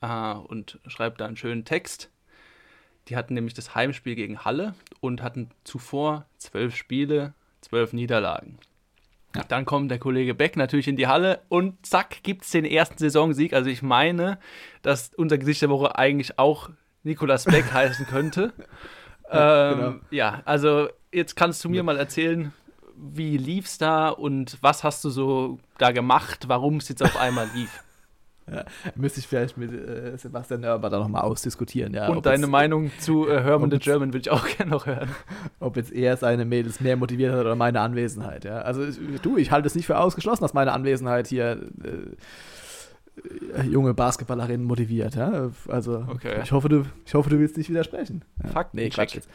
[0.00, 2.10] äh, und schreibe da einen schönen Text.
[3.08, 8.58] Die hatten nämlich das Heimspiel gegen Halle und hatten zuvor zwölf Spiele, zwölf Niederlagen.
[9.36, 9.44] Ja.
[9.48, 12.98] Dann kommt der Kollege Beck natürlich in die Halle und zack, gibt es den ersten
[12.98, 13.52] Saisonsieg.
[13.52, 14.38] Also ich meine,
[14.82, 16.70] dass unser Gesicht der Woche eigentlich auch
[17.02, 18.52] Nikolas Beck heißen könnte.
[19.30, 19.94] Ja, ähm, genau.
[20.10, 22.52] ja, also jetzt kannst du mir mal erzählen,
[22.96, 27.16] wie lief es da und was hast du so da gemacht, warum es jetzt auf
[27.16, 27.70] einmal lief?
[28.50, 31.92] Ja, müsste ich vielleicht mit äh, Sebastian Nörber da nochmal ausdiskutieren.
[31.94, 35.08] Ja, Und deine Meinung zu äh, Herman the German würde ich auch gerne noch hören.
[35.58, 38.44] Ob jetzt er seine Mädels mehr motiviert hat oder meine Anwesenheit.
[38.44, 38.58] Ja?
[38.58, 38.84] Also
[39.22, 45.16] du, ich halte es nicht für ausgeschlossen, dass meine Anwesenheit hier äh, junge Basketballerinnen motiviert.
[45.16, 45.50] Ja?
[45.68, 46.40] Also okay.
[46.42, 48.24] ich, hoffe, du, ich hoffe, du willst nicht widersprechen.
[48.44, 48.50] Ja?
[48.50, 49.28] Fakt, nee, Quatsch jetzt.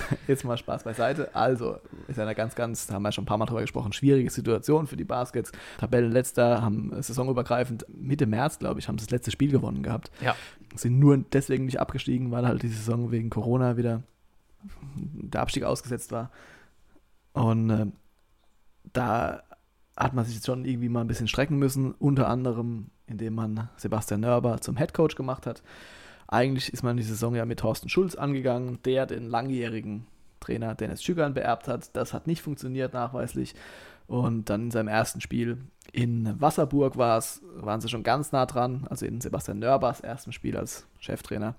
[0.28, 1.34] Jetzt mal Spaß beiseite.
[1.34, 1.78] Also,
[2.08, 4.86] ist eine ganz, ganz, da haben wir schon ein paar Mal drüber gesprochen, schwierige Situation
[4.86, 5.52] für die Baskets.
[5.78, 10.10] Tabellenletzter haben saisonübergreifend Mitte März, glaube ich, haben sie das letzte Spiel gewonnen gehabt.
[10.20, 10.34] Ja.
[10.74, 14.02] Sind nur deswegen nicht abgestiegen, weil halt die Saison wegen Corona wieder
[14.94, 16.30] der Abstieg ausgesetzt war.
[17.32, 17.86] Und äh,
[18.92, 19.42] da
[19.96, 23.68] hat man sich jetzt schon irgendwie mal ein bisschen strecken müssen, unter anderem, indem man
[23.76, 25.62] Sebastian Nörber zum Headcoach gemacht hat.
[26.32, 30.06] Eigentlich ist man die Saison ja mit Thorsten Schulz angegangen, der den langjährigen
[30.40, 31.94] Trainer Dennis Schügern beerbt hat.
[31.94, 33.54] Das hat nicht funktioniert nachweislich.
[34.06, 35.58] Und dann in seinem ersten Spiel
[35.92, 40.32] in Wasserburg war es, waren sie schon ganz nah dran, also in Sebastian Nörbers ersten
[40.32, 41.54] Spiel als Cheftrainer.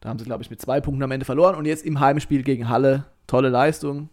[0.00, 1.54] Da haben sie, glaube ich, mit zwei Punkten am Ende verloren.
[1.54, 4.10] Und jetzt im Heimspiel gegen Halle, tolle Leistung.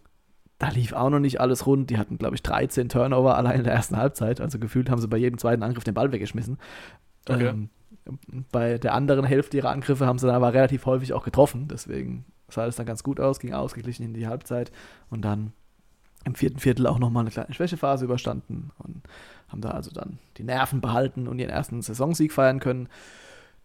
[0.57, 1.89] Da lief auch noch nicht alles rund.
[1.89, 4.39] Die hatten, glaube ich, 13 Turnover allein in der ersten Halbzeit.
[4.39, 6.59] Also gefühlt haben sie bei jedem zweiten Angriff den Ball weggeschmissen.
[7.27, 7.47] Okay.
[7.47, 7.69] Ähm,
[8.51, 11.67] bei der anderen Hälfte ihrer Angriffe haben sie dann aber relativ häufig auch getroffen.
[11.67, 14.71] Deswegen sah es dann ganz gut aus, ging ausgeglichen in die Halbzeit
[15.09, 15.53] und dann
[16.25, 19.03] im vierten Viertel auch nochmal eine kleine Schwächephase überstanden und
[19.47, 22.89] haben da also dann die Nerven behalten und ihren ersten Saisonsieg feiern können.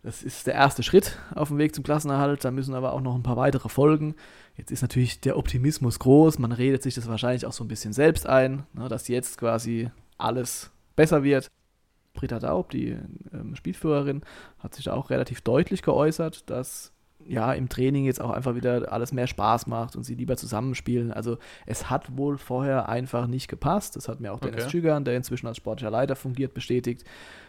[0.02, 2.44] Das ist der erste Schritt auf dem Weg zum Klassenerhalt.
[2.44, 4.14] Da müssen aber auch noch ein paar weitere folgen.
[4.56, 6.38] Jetzt ist natürlich der Optimismus groß.
[6.38, 9.90] Man redet sich das wahrscheinlich auch so ein bisschen selbst ein, ne, dass jetzt quasi
[10.16, 11.48] alles besser wird.
[12.12, 12.98] Britta Daub, die
[13.32, 14.22] ähm, Spielführerin,
[14.58, 16.92] hat sich auch relativ deutlich geäußert, dass
[17.26, 21.12] ja, im Training jetzt auch einfach wieder alles mehr Spaß macht und sie lieber zusammenspielen.
[21.12, 23.96] Also es hat wohl vorher einfach nicht gepasst.
[23.96, 24.70] Das hat mir auch Dennis Okay.
[24.70, 27.04] Schügern, der inzwischen als sportlicher Leiter fungiert, bestätigt,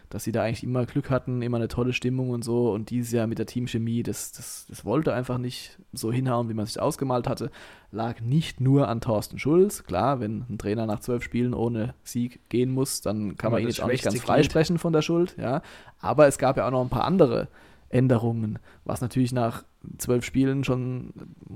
[0.08, 2.70] dass sie da eigentlich immer Glück hatten, immer eine tolle Stimmung und so.
[2.70, 6.54] Und dieses Jahr mit der Teamchemie, das, das, das wollte einfach nicht so hinhauen, wie
[6.54, 7.50] man sich ausgemalt hatte.
[7.90, 9.84] Lag nicht nur an Thorsten Schulz.
[9.84, 13.62] Klar, wenn ein Trainer nach zwölf Spielen ohne Sieg gehen muss, dann kann Immer man
[13.62, 15.34] ihn jetzt auch nicht ganz freisprechen von der Schuld.
[15.38, 15.62] Ja.
[15.98, 17.48] Aber es gab ja auch noch ein paar andere
[17.92, 19.64] Änderungen, was natürlich nach
[19.98, 21.12] zwölf Spielen schon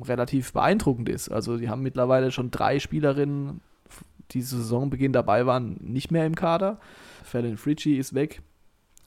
[0.06, 1.30] relativ beeindruckend ist.
[1.30, 3.60] Also die haben mittlerweile schon drei Spielerinnen,
[4.32, 6.78] die zu Saisonbeginn dabei waren, nicht mehr im Kader.
[7.24, 8.42] Fallon Fritchie ist weg.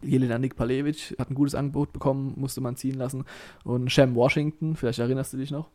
[0.01, 3.25] Jelena Nick hat ein gutes Angebot bekommen, musste man ziehen lassen.
[3.63, 5.69] Und Shem Washington, vielleicht erinnerst du dich noch?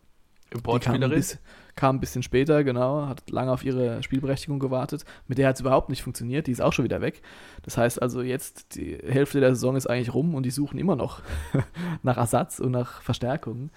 [0.50, 1.11] Kam, Importspielerin.
[1.11, 1.40] bisschen,
[1.74, 5.04] kam ein bisschen später, genau, hat lange auf ihre Spielberechtigung gewartet.
[5.26, 7.22] Mit der hat es überhaupt nicht funktioniert, die ist auch schon wieder weg.
[7.62, 10.96] Das heißt also, jetzt die Hälfte der Saison ist eigentlich rum und die suchen immer
[10.96, 11.22] noch
[12.02, 13.70] nach Ersatz und nach Verstärkungen.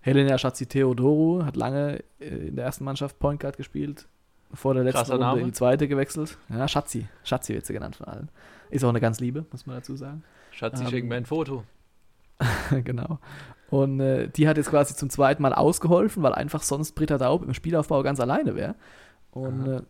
[0.00, 4.06] Helena Schatzi Theodoru hat lange äh, in der ersten Mannschaft Point Guard gespielt,
[4.54, 5.40] vor der letzten Krasser Runde Name.
[5.40, 6.38] in die zweite gewechselt.
[6.48, 8.28] Ja, Schatzi, Schatzi wird sie genannt von allen.
[8.70, 10.22] Ist auch eine ganz Liebe, muss man dazu sagen.
[10.52, 11.64] Schatzi, Ähm, schick mir ein Foto.
[12.84, 13.18] genau.
[13.70, 17.42] Und äh, die hat jetzt quasi zum zweiten Mal ausgeholfen, weil einfach sonst Britta Daub
[17.42, 18.76] im Spielaufbau ganz alleine wäre.
[19.32, 19.82] Und äh,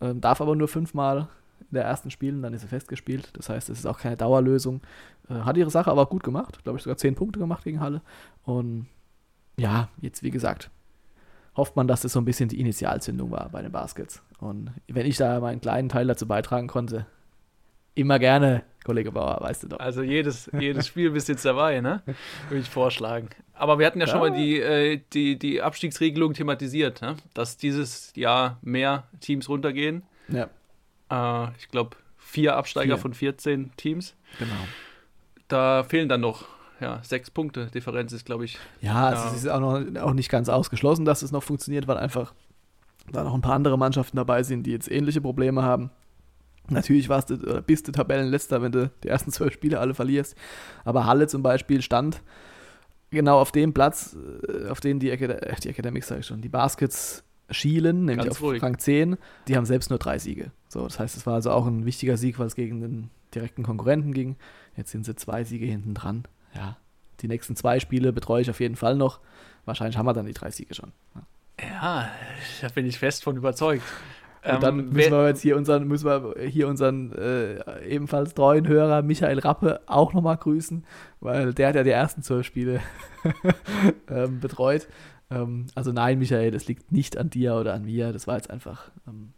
[0.00, 1.28] ähm, darf aber nur fünfmal
[1.60, 3.30] in der ersten spielen, dann ist sie festgespielt.
[3.34, 4.82] Das heißt, es ist auch keine Dauerlösung.
[5.28, 6.62] Äh, hat ihre Sache aber auch gut gemacht.
[6.62, 8.02] Glaube ich, sogar zehn Punkte gemacht gegen Halle.
[8.44, 8.86] Und
[9.56, 10.70] ja, jetzt wie gesagt,
[11.56, 14.22] hofft man, dass das so ein bisschen die Initialzündung war bei den Baskets.
[14.38, 17.06] Und wenn ich da meinen kleinen Teil dazu beitragen konnte,
[17.94, 19.78] immer gerne, Kollege Bauer, weißt du doch.
[19.80, 22.02] Also jedes, jedes Spiel bist jetzt dabei, ne?
[22.48, 23.28] Würde ich vorschlagen.
[23.52, 24.28] Aber wir hatten ja, schon Ja.
[24.30, 27.16] mal die, äh, die, die Abstiegsregelung thematisiert, ne?
[27.34, 30.02] dass dieses Jahr mehr Teams runtergehen.
[30.28, 30.48] Ja,
[31.10, 33.02] Äh, ich glaube, vier Absteiger Vier.
[33.02, 34.14] von 14 Teams.
[34.38, 34.54] genau.
[35.48, 36.44] Da fehlen dann noch
[36.80, 37.66] ja, sechs Punkte.
[37.66, 39.28] Differenz ist, glaube ich, Ja, Ja.
[39.28, 42.34] es ist auch noch auch nicht ganz ausgeschlossen, dass es noch funktioniert, weil einfach
[43.12, 45.90] da noch ein paar andere Mannschaften dabei sind, die jetzt ähnliche Probleme haben.
[46.68, 50.36] Natürlich warst du, oder bist du Tabellenletzter, wenn du die ersten zwölf Spiele alle verlierst.
[50.84, 52.22] Aber Halle zum Beispiel stand
[53.10, 54.16] genau auf dem Platz,
[54.48, 58.26] äh, auf den die, Acad äh, die Academics, sage ich schon, die Baskets schielen, nämlich
[58.26, 58.62] Ganz auf ruhig.
[58.62, 59.16] Rang 10.
[59.48, 60.50] Die haben selbst nur drei Siege.
[60.68, 63.62] So, das heißt, es war also auch ein wichtiger Sieg, weil es gegen den direkten
[63.62, 64.36] Konkurrenten ging.
[64.76, 66.24] Jetzt sind sie zwei Siege hinten dran.
[66.54, 66.76] Ja,
[67.20, 69.20] die nächsten zwei Spiele betreue ich auf jeden Fall noch.
[69.64, 70.92] Wahrscheinlich haben wir dann die drei Siege schon.
[71.60, 72.10] ja,
[72.60, 73.84] da bin ich fest von überzeugt.
[74.54, 78.66] Und dann Ähm, müssen wir jetzt hier unseren, müssen wir hier unseren äh, ebenfalls treuen
[78.68, 80.84] Hörer Michael Rappe auch nochmal grüßen,
[81.20, 82.80] weil der hat ja die ersten zwölf Spiele
[84.08, 84.88] ähm, betreut.
[85.30, 88.12] Ähm, also nein, Michael, das liegt nicht an dir oder an mir.
[88.12, 89.32] Das war jetzt einfach, ähm,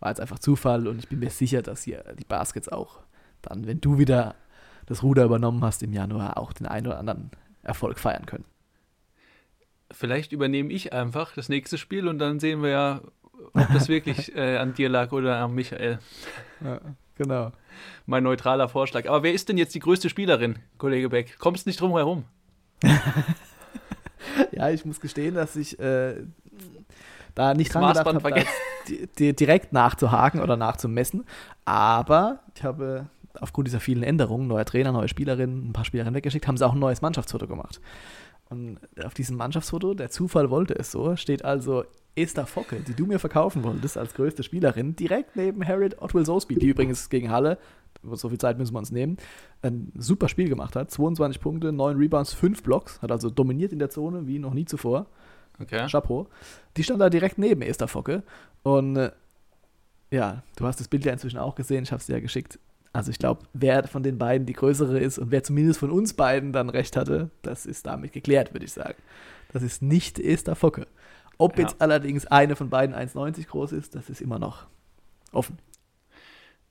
[0.00, 3.00] war jetzt einfach Zufall und ich bin mir sicher, dass hier die Baskets auch
[3.42, 4.34] dann, wenn du wieder
[4.86, 7.30] das Ruder übernommen hast im Januar, auch den einen oder anderen
[7.62, 8.44] Erfolg feiern können.
[9.90, 13.00] Vielleicht übernehme ich einfach das nächste Spiel und dann sehen wir ja,
[13.52, 15.98] ob das wirklich äh, an dir lag oder an Michael.
[16.64, 16.80] Ja,
[17.16, 17.52] genau.
[18.06, 19.06] Mein neutraler Vorschlag.
[19.08, 21.38] Aber wer ist denn jetzt die größte Spielerin, Kollege Beck?
[21.38, 22.24] Kommst nicht drum herum.
[24.52, 26.14] Ja, ich muss gestehen, dass ich äh,
[27.34, 28.50] da nicht Das dran gedacht Maßband habe, da
[28.88, 31.24] di- di- direkt nachzuhaken oder nachzumessen.
[31.64, 33.06] Aber ich habe
[33.38, 36.72] aufgrund dieser vielen Änderungen, neuer Trainer, neue Spielerinnen, ein paar Spielerinnen weggeschickt, haben sie auch
[36.72, 37.80] ein neues Mannschaftsfoto gemacht.
[38.48, 43.06] Und auf diesem Mannschaftsfoto, der Zufall wollte es so, steht also Esther Focke, die du
[43.06, 47.58] mir verkaufen wolltest als größte Spielerin, direkt neben Harriet Otwell Sosby, die übrigens gegen Halle,
[48.12, 49.16] so viel Zeit müssen wir uns nehmen,
[49.62, 50.90] ein super Spiel gemacht hat.
[50.90, 54.64] 22 Punkte, 9 Rebounds, 5 Blocks, hat also dominiert in der Zone wie noch nie
[54.64, 55.06] zuvor.
[55.60, 55.86] Okay.
[55.88, 56.28] Chapeau.
[56.76, 58.22] Die stand da direkt neben Esther Focke.
[58.62, 59.10] Und äh,
[60.10, 62.58] ja, du hast das Bild ja inzwischen auch gesehen, ich habe es dir ja geschickt.
[62.92, 66.14] Also ich glaube, wer von den beiden die größere ist und wer zumindest von uns
[66.14, 68.96] beiden dann recht hatte, das ist damit geklärt, würde ich sagen.
[69.52, 70.86] Das ist nicht Esther Focke.
[71.38, 71.64] Ob Ja.
[71.64, 74.66] jetzt allerdings eine von beiden 1,90 groß ist, das ist immer noch
[75.32, 75.58] offen.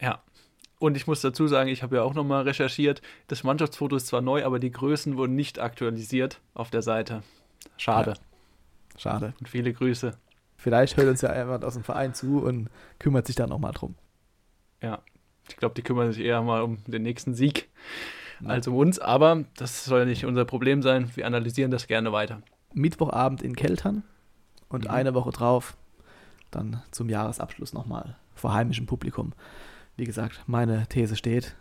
[0.01, 0.21] Ja.
[0.79, 3.01] Und ich muss dazu sagen, ich habe ja auch nochmal recherchiert.
[3.27, 7.23] Das Mannschaftsfoto ist zwar neu, aber die Größen wurden nicht aktualisiert auf der Seite.
[7.77, 8.15] Schade.
[8.97, 9.33] Schade.
[9.39, 10.17] Und viele Grüße.
[10.57, 13.95] Vielleicht hört uns ja jemand aus dem Verein zu und kümmert sich dann nochmal drum.
[14.81, 14.99] Ja.
[15.49, 17.69] Ich glaube, die kümmern sich eher mal um den nächsten Sieg
[18.43, 18.99] als um uns.
[18.99, 21.09] Aber das soll nicht unser Problem sein.
[21.15, 22.41] Wir analysieren das gerne weiter.
[22.73, 24.03] Mittwochabend in Keltern
[24.69, 24.91] und Mhm.
[24.91, 25.77] eine Woche drauf
[26.51, 29.33] dann zum Jahresabschluss nochmal vor heimischem Publikum.
[29.97, 31.55] Wie gesagt, meine These steht.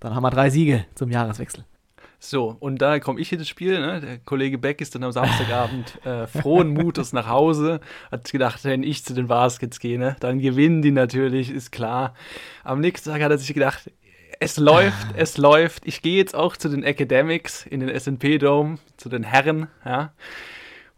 [0.00, 1.64] Dann haben wir drei Siege zum Jahreswechsel.
[2.24, 3.78] So, und da komme ich ins Spiel.
[3.78, 4.00] Ne?
[4.00, 7.80] Der Kollege Beck ist dann am Samstagabend äh, frohen Mutes nach Hause.
[8.10, 12.14] Hat gedacht, wenn ich zu den Baskets gehe, ne, dann gewinnen die natürlich, ist klar.
[12.62, 13.90] Am nächsten Tag hat er sich gedacht,
[14.40, 15.86] Es läuft, es läuft.
[15.86, 20.14] Ich gehe jetzt auch zu den Academics in den S&P Dome, zu den Herren, ja.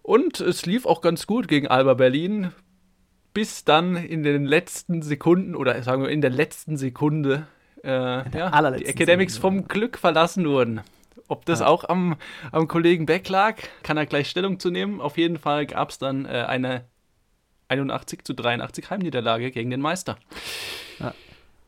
[0.02, 2.52] Und es lief auch ganz gut gegen Alba Berlin,
[3.34, 7.48] bis dann in den letzten Sekunden oder sagen wir in der letzten Sekunde
[7.82, 9.62] äh, ja, die Academics Sekunde.
[9.62, 10.82] vom Glück verlassen wurden.
[11.28, 11.66] Ob das ja.
[11.66, 12.16] auch am,
[12.52, 15.00] am Kollegen Beck lag, kann er gleich Stellung zu nehmen.
[15.00, 16.84] Auf jeden Fall gab es dann äh, eine
[17.68, 20.16] 81 zu 83 Heimniederlage gegen den Meister.
[20.98, 21.14] Ja.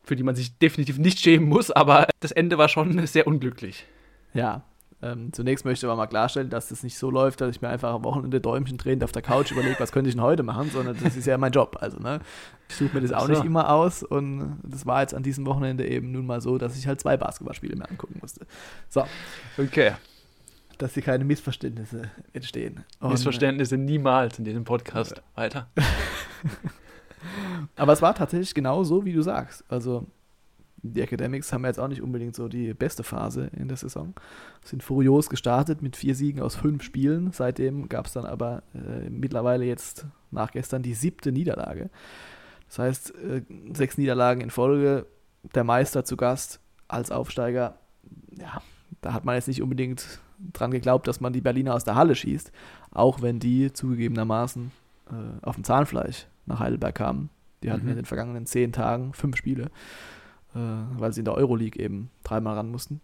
[0.03, 3.85] Für die man sich definitiv nicht schämen muss, aber das Ende war schon sehr unglücklich.
[4.33, 4.63] Ja,
[5.01, 7.69] ähm, zunächst möchte ich aber mal klarstellen, dass das nicht so läuft, dass ich mir
[7.69, 10.69] einfach am Wochenende Däumchen drehend auf der Couch überlege, was könnte ich denn heute machen,
[10.71, 11.77] sondern das ist ja mein Job.
[11.79, 12.19] Also, ne,
[12.67, 13.31] ich suche mir das auch so.
[13.31, 16.77] nicht immer aus und das war jetzt an diesem Wochenende eben nun mal so, dass
[16.77, 18.45] ich halt zwei Basketballspiele mir angucken musste.
[18.89, 19.05] So.
[19.57, 19.93] Okay.
[20.77, 22.83] Dass hier keine Missverständnisse entstehen.
[22.99, 25.21] Und, Missverständnisse niemals in diesem Podcast.
[25.35, 25.69] Weiter.
[27.77, 29.63] aber es war tatsächlich genau so, wie du sagst.
[29.69, 30.07] Also,
[30.81, 34.13] die Academics haben jetzt auch nicht unbedingt so die beste Phase in der Saison.
[34.63, 37.31] Sind furios gestartet mit vier Siegen aus fünf Spielen.
[37.31, 41.89] Seitdem gab es dann aber äh, mittlerweile jetzt nach gestern die siebte Niederlage.
[42.67, 43.41] Das heißt, äh,
[43.73, 45.05] sechs Niederlagen in Folge,
[45.55, 47.77] der Meister zu Gast als Aufsteiger.
[48.37, 48.61] Ja,
[49.01, 50.19] da hat man jetzt nicht unbedingt
[50.53, 52.51] dran geglaubt, dass man die Berliner aus der Halle schießt,
[52.91, 54.71] auch wenn die zugegebenermaßen
[55.09, 57.29] äh, auf dem Zahnfleisch nach Heidelberg kamen.
[57.63, 57.89] Die hatten mhm.
[57.89, 59.69] in den vergangenen zehn Tagen fünf Spiele
[60.53, 63.01] weil sie in der Euroleague eben dreimal ran mussten.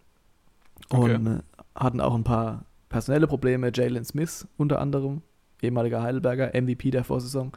[0.90, 1.14] Okay.
[1.14, 1.38] Und äh,
[1.74, 3.70] hatten auch ein paar personelle Probleme.
[3.72, 5.22] Jalen Smith unter anderem,
[5.62, 7.52] ehemaliger Heidelberger, MVP der Vorsaison,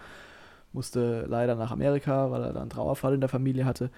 [0.73, 3.89] musste leider nach Amerika, weil er da einen Trauerfall in der Familie hatte.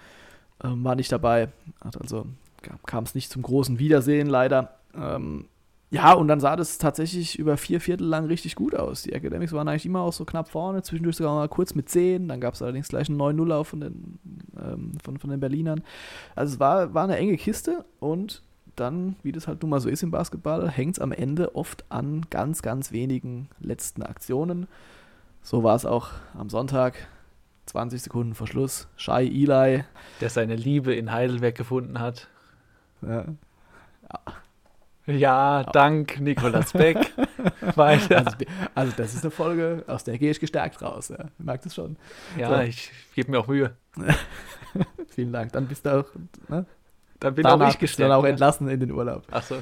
[0.62, 1.48] Ähm, war nicht dabei,
[1.80, 2.26] hat also
[2.86, 4.76] kam es nicht zum großen Wiedersehen leider.
[4.94, 5.46] Ähm,
[5.92, 9.02] ja, und dann sah das tatsächlich über vier Viertel lang richtig gut aus.
[9.02, 12.28] Die Academics waren eigentlich immer auch so knapp vorne, zwischendurch sogar mal kurz mit 10.
[12.28, 14.18] Dann gab es allerdings gleich einen 9-0 von den,
[14.56, 15.82] ähm, von, von den Berlinern.
[16.34, 18.42] Also es war, war eine enge Kiste und
[18.74, 21.84] dann, wie das halt nun mal so ist im Basketball, hängt es am Ende oft
[21.90, 24.68] an ganz, ganz wenigen letzten Aktionen.
[25.42, 27.06] So war es auch am Sonntag.
[27.66, 28.88] 20 Sekunden vor Schluss.
[28.96, 29.84] Shai Eli.
[30.22, 32.28] Der seine Liebe in Heidelberg gefunden hat.
[33.02, 33.26] Ja.
[35.06, 37.12] Ja ja, dank Nikolas Beck.
[37.76, 38.18] Weiter.
[38.18, 38.36] Also,
[38.74, 41.08] also, das ist eine Folge, aus der gehe ich gestärkt raus.
[41.08, 41.24] Ja.
[41.38, 41.96] Ich mag das schon.
[42.38, 42.62] Ja, so.
[42.62, 43.72] ich gebe mir auch Mühe.
[45.08, 45.52] Vielen Dank.
[45.52, 46.06] Dann bist du auch.
[46.48, 46.66] Ne?
[47.20, 48.10] Dann bin Danach auch ich gestärkt.
[48.10, 49.24] Dann auch entlassen in den Urlaub.
[49.30, 49.56] Ach so.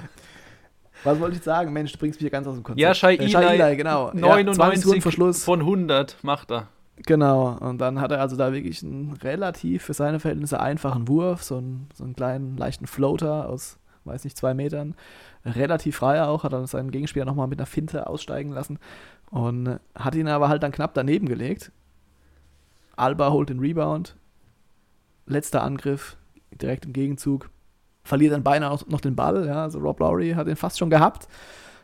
[1.05, 1.73] Was wollte ich sagen?
[1.73, 2.81] Mensch, du bringst mich ganz aus dem Konzept.
[2.81, 4.13] Ja, Shai äh, genau.
[4.13, 6.69] 99 ja, von 100 macht er.
[7.07, 11.43] Genau, und dann hat er also da wirklich einen relativ für seine Verhältnisse einfachen Wurf,
[11.43, 14.95] so einen, so einen kleinen, leichten Floater aus, weiß nicht, zwei Metern.
[15.45, 18.79] Relativ frei auch, hat dann seinen Gegenspieler nochmal mit einer Finte aussteigen lassen
[19.31, 21.73] und hat ihn aber halt dann knapp daneben gelegt.
[22.97, 24.17] Alba holt den Rebound,
[25.27, 26.17] letzter Angriff,
[26.51, 27.51] direkt im Gegenzug,
[28.03, 31.29] verliert dann beinahe noch den Ball, ja, also Rob Lowry hat ihn fast schon gehabt,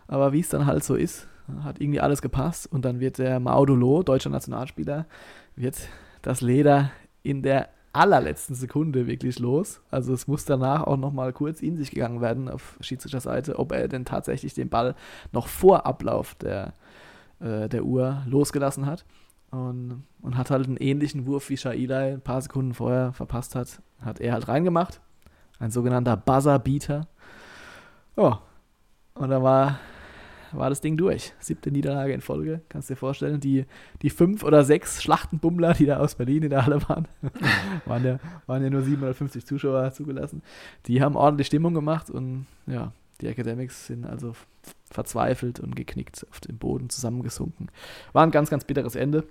[0.08, 1.28] aber wie es dann halt so ist,
[1.62, 5.06] hat irgendwie alles gepasst und dann wird der Maudolo, deutscher Nationalspieler,
[5.54, 5.76] wird
[6.22, 6.90] das Leder
[7.22, 9.80] in der allerletzten Sekunde wirklich los.
[9.90, 13.72] Also es muss danach auch nochmal kurz in sich gegangen werden auf Schiedsrichter Seite, ob
[13.72, 14.94] er denn tatsächlich den Ball
[15.32, 16.74] noch vor Ablauf der,
[17.40, 19.04] äh, der Uhr losgelassen hat.
[19.50, 23.80] Und, und hat halt einen ähnlichen Wurf wie Shailai ein paar Sekunden vorher verpasst hat,
[24.00, 25.00] hat er halt reingemacht.
[25.58, 27.06] Ein sogenannter Buzzer-Beater.
[28.16, 28.34] Oh.
[29.14, 29.78] Und da war
[30.56, 31.32] war das Ding durch.
[31.38, 33.40] Siebte Niederlage in Folge, kannst dir vorstellen.
[33.40, 33.66] Die,
[34.02, 37.08] die fünf oder sechs Schlachtenbummler, die da aus Berlin in der Halle waren,
[37.86, 40.42] waren, ja, waren ja nur 750 Zuschauer zugelassen.
[40.86, 44.34] Die haben ordentlich Stimmung gemacht und ja, die Academics sind also
[44.90, 47.70] verzweifelt und geknickt auf dem Boden zusammengesunken.
[48.12, 49.24] War ein ganz, ganz bitteres Ende.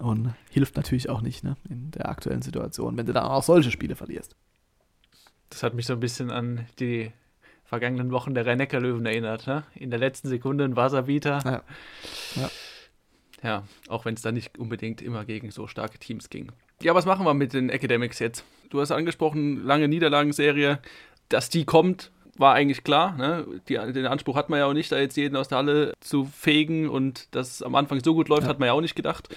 [0.00, 3.70] Und hilft natürlich auch nicht ne, in der aktuellen Situation, wenn du dann auch solche
[3.70, 4.34] Spiele verlierst.
[5.50, 7.12] Das hat mich so ein bisschen an die
[7.64, 9.46] vergangenen Wochen der rhein löwen erinnert.
[9.46, 9.64] Ne?
[9.74, 11.40] In der letzten Sekunde ein Wasserbieter.
[11.44, 11.62] Ja.
[12.36, 12.50] ja.
[13.42, 16.52] ja auch wenn es da nicht unbedingt immer gegen so starke Teams ging.
[16.82, 18.44] Ja, was machen wir mit den Academics jetzt?
[18.70, 20.78] Du hast angesprochen, lange Niederlagenserie.
[21.28, 23.16] Dass die kommt, war eigentlich klar.
[23.16, 23.46] Ne?
[23.68, 26.24] Die, den Anspruch hat man ja auch nicht, da jetzt jeden aus der Halle zu
[26.24, 28.48] fegen und dass es am Anfang so gut läuft, ja.
[28.48, 29.34] hat man ja auch nicht gedacht.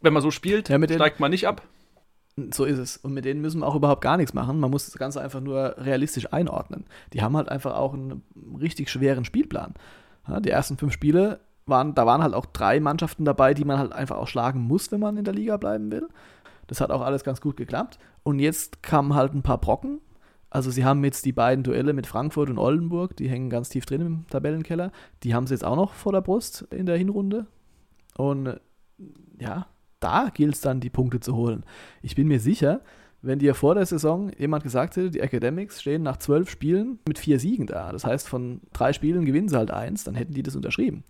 [0.00, 1.62] Wenn man so spielt, ja, steigt man nicht ab.
[2.50, 2.96] So ist es.
[2.96, 4.58] Und mit denen müssen wir auch überhaupt gar nichts machen.
[4.58, 6.86] Man muss das Ganze einfach nur realistisch einordnen.
[7.12, 8.22] Die haben halt einfach auch einen
[8.58, 9.74] richtig schweren Spielplan.
[10.40, 13.92] Die ersten fünf Spiele waren, da waren halt auch drei Mannschaften dabei, die man halt
[13.92, 16.08] einfach auch schlagen muss, wenn man in der Liga bleiben will.
[16.68, 17.98] Das hat auch alles ganz gut geklappt.
[18.22, 20.00] Und jetzt kamen halt ein paar Brocken.
[20.48, 23.84] Also sie haben jetzt die beiden Duelle mit Frankfurt und Oldenburg, die hängen ganz tief
[23.84, 24.92] drin im Tabellenkeller.
[25.22, 27.46] Die haben sie jetzt auch noch vor der Brust in der Hinrunde.
[28.16, 28.60] Und
[29.38, 29.66] ja,
[30.02, 31.64] da gilt es dann, die Punkte zu holen.
[32.02, 32.80] Ich bin mir sicher,
[33.22, 37.18] wenn dir vor der Saison jemand gesagt hätte, die Academics stehen nach zwölf Spielen mit
[37.18, 37.92] vier Siegen da.
[37.92, 41.04] Das heißt, von drei Spielen gewinnen sie halt eins, dann hätten die das unterschrieben.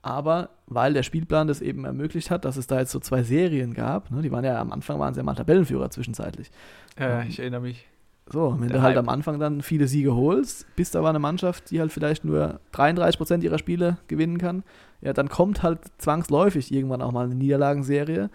[0.00, 3.74] Aber weil der Spielplan das eben ermöglicht hat, dass es da jetzt so zwei Serien
[3.74, 6.50] gab, ne, die waren ja am Anfang waren sie ja mal Tabellenführer zwischenzeitlich.
[6.98, 7.86] Ja, ich erinnere mich.
[8.30, 11.80] So, wenn du halt am Anfang dann viele Siege holst, bist aber eine Mannschaft, die
[11.80, 14.64] halt vielleicht nur 33% ihrer Spiele gewinnen kann,
[15.00, 18.28] ja, dann kommt halt zwangsläufig irgendwann auch mal eine Niederlagenserie.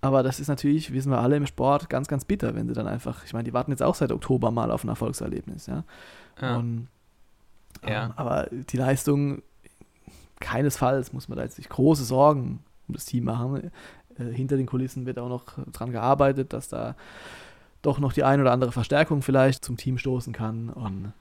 [0.00, 2.86] Aber das ist natürlich, wissen wir alle im Sport, ganz, ganz bitter, wenn sie dann
[2.86, 5.84] einfach, ich meine, die warten jetzt auch seit Oktober mal auf ein Erfolgserlebnis, ja.
[6.40, 6.56] Ja.
[6.56, 6.88] Und,
[7.86, 8.06] Ja.
[8.06, 9.42] ähm, aber die Leistung,
[10.40, 13.70] keinesfalls muss man da jetzt nicht große Sorgen um das Team machen.
[14.18, 16.94] Äh, hinter den Kulissen wird auch noch dran gearbeitet, dass da
[17.86, 20.70] doch noch die ein oder andere Verstärkung vielleicht zum Team stoßen kann.
[20.70, 21.12] Und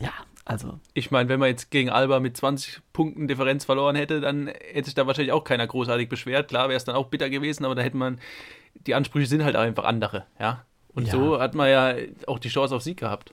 [0.00, 0.10] ja,
[0.44, 4.48] also Ich meine, wenn man jetzt gegen Alba mit 20 Punkten Differenz verloren hätte, dann
[4.48, 6.48] hätte sich da wahrscheinlich auch keiner großartig beschwert.
[6.48, 8.18] Klar wäre es dann auch bitter gewesen, aber da hätte man,
[8.86, 10.64] die Ansprüche sind halt einfach andere, ja.
[10.94, 11.12] Und Ja.
[11.12, 11.94] so hat man ja
[12.26, 13.32] auch die Chance auf Sieg gehabt.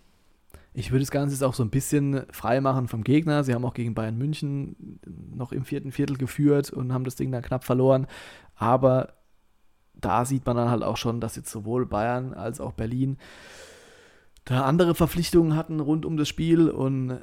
[0.73, 3.43] ich würde das Ganze jetzt auch so ein bisschen frei machen vom Gegner.
[3.43, 4.99] Sie haben auch gegen Bayern München
[5.35, 8.07] noch im vierten Viertel geführt und haben das Ding dann knapp verloren.
[8.55, 9.13] Aber
[10.01, 13.17] da sieht man dann halt auch schon, dass jetzt sowohl Bayern als auch Berlin
[14.45, 17.19] da andere Verpflichtungen hatten rund um das Spiel und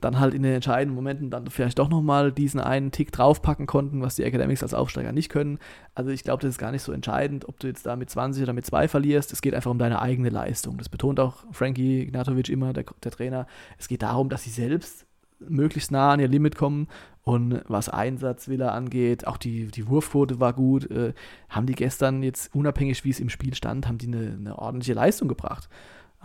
[0.00, 4.02] dann halt in den entscheidenden Momenten dann vielleicht doch nochmal diesen einen Tick draufpacken konnten,
[4.02, 5.58] was die Academics als Aufsteiger nicht können.
[5.94, 8.42] Also ich glaube, das ist gar nicht so entscheidend, ob du jetzt da mit 20
[8.42, 9.32] oder mit 2 verlierst.
[9.32, 10.76] Es geht einfach um deine eigene Leistung.
[10.76, 13.46] Das betont auch Frankie Ignatovic immer, der, der Trainer.
[13.78, 15.06] Es geht darum, dass sie selbst
[15.40, 16.88] möglichst nah an ihr Limit kommen
[17.24, 21.14] und was Einsatzwille angeht, auch die, die Wurfquote war gut, äh,
[21.48, 24.94] haben die gestern jetzt, unabhängig wie es im Spiel stand, haben die eine, eine ordentliche
[24.94, 25.68] Leistung gebracht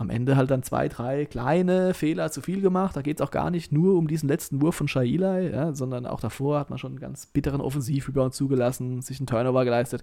[0.00, 2.96] am Ende halt dann zwei, drei kleine Fehler zu viel gemacht.
[2.96, 6.06] Da geht es auch gar nicht nur um diesen letzten Wurf von Shailai, ja, sondern
[6.06, 10.02] auch davor hat man schon einen ganz bitteren Offensivrebound zugelassen, sich einen Turnover geleistet.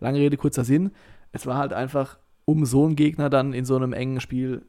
[0.00, 0.90] Lange Rede, kurzer Sinn.
[1.32, 4.66] Es war halt einfach, um so einen Gegner dann in so einem engen Spiel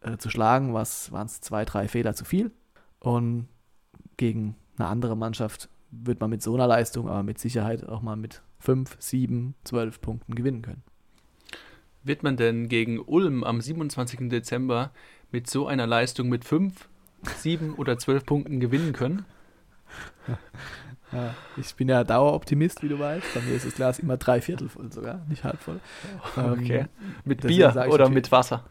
[0.00, 0.82] äh, zu schlagen, waren
[1.26, 2.50] es zwei, drei Fehler zu viel.
[2.98, 3.46] Und
[4.16, 8.16] gegen eine andere Mannschaft wird man mit so einer Leistung aber mit Sicherheit auch mal
[8.16, 10.82] mit fünf, sieben, zwölf Punkten gewinnen können.
[12.02, 14.28] Wird man denn gegen Ulm am 27.
[14.28, 14.92] Dezember
[15.30, 16.88] mit so einer Leistung mit 5,
[17.22, 19.24] 7 oder 12 Punkten gewinnen können?
[21.10, 23.34] Ja, ich bin ja Daueroptimist, wie du weißt.
[23.34, 25.80] Bei mir ist das Glas immer drei Viertel voll sogar, nicht halb voll.
[26.36, 26.80] Okay.
[26.80, 26.88] Ähm,
[27.24, 28.64] Mit Bier oder mit Wasser?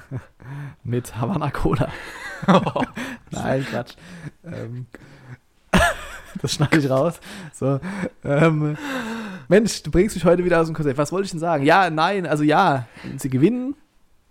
[0.84, 1.90] mit Havana Cola.
[3.30, 3.94] Nein, Quatsch.
[4.44, 4.86] Ähm,
[6.40, 7.20] das schneide ich raus.
[7.52, 7.80] So,
[8.24, 8.76] ähm,
[9.48, 10.98] Mensch, du bringst mich heute wieder aus dem Konzept.
[10.98, 11.64] Was wollte ich denn sagen?
[11.64, 13.74] Ja, nein, also ja, sie gewinnen.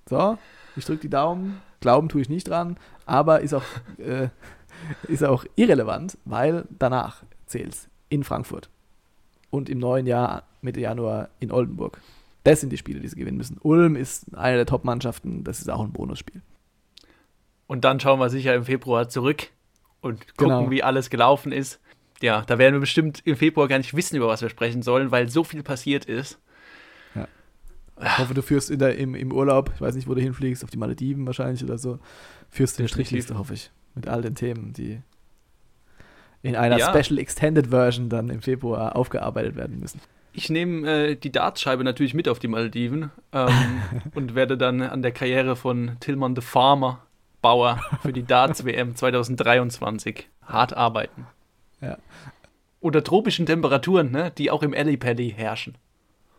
[0.09, 0.37] So,
[0.75, 1.61] ich drücke die Daumen.
[1.79, 3.63] Glauben tue ich nicht dran, aber ist auch,
[3.97, 4.29] äh,
[5.07, 8.69] ist auch irrelevant, weil danach zählt's in Frankfurt
[9.49, 11.99] und im neuen Jahr, Mitte Januar in Oldenburg.
[12.47, 13.57] Das sind die Spiele, die sie gewinnen müssen.
[13.61, 16.41] Ulm ist eine der Top-Mannschaften, das ist auch ein Bonusspiel.
[17.67, 19.47] Und dann schauen wir sicher im Februar zurück
[20.01, 20.71] und gucken, Genau.
[20.71, 21.79] wie alles gelaufen ist.
[22.21, 25.11] Ja, da werden wir bestimmt im Februar gar nicht wissen, über was wir sprechen sollen,
[25.11, 26.39] weil so viel passiert ist.
[27.99, 30.63] Ich hoffe, du führst in der, im, im Urlaub, ich weiß nicht, wo du hinfliegst,
[30.63, 31.97] auf die Malediven wahrscheinlich oder so,
[32.47, 32.89] führst du eine.
[32.89, 35.01] Strichliste, hoffe ich, mit all den Themen, die
[36.43, 36.93] in einer Ja.
[36.95, 39.99] Special Extended Version dann im Februar aufgearbeitet werden müssen.
[40.37, 43.81] Ich nehme äh, die Dartscheibe natürlich mit auf die Malediven ähm,
[44.13, 46.99] und werde dann an der Karriere von Tillmann the Farmer
[47.41, 51.25] Bauer für die Darts WM 2023 hart arbeiten.
[51.81, 51.97] Ja.
[52.79, 55.73] Unter tropischen Temperaturen, ne, die auch im Alley Pally herrschen.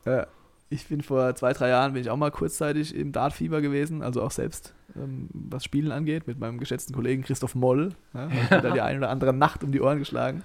[0.04, 0.28] Ja,
[0.70, 4.22] ich bin vor zwei, drei Jahren, bin ich auch mal kurzzeitig im Dartfieber gewesen, also
[4.22, 7.96] auch selbst, ähm, was Spielen angeht, mit meinem geschätzten Kollegen Christoph Moll.
[8.14, 10.44] Ja, ich mir da die eine oder andere Nacht um die Ohren geschlagen.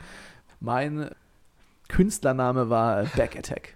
[0.60, 1.12] Mein
[1.90, 3.76] Künstlername war Back Attack.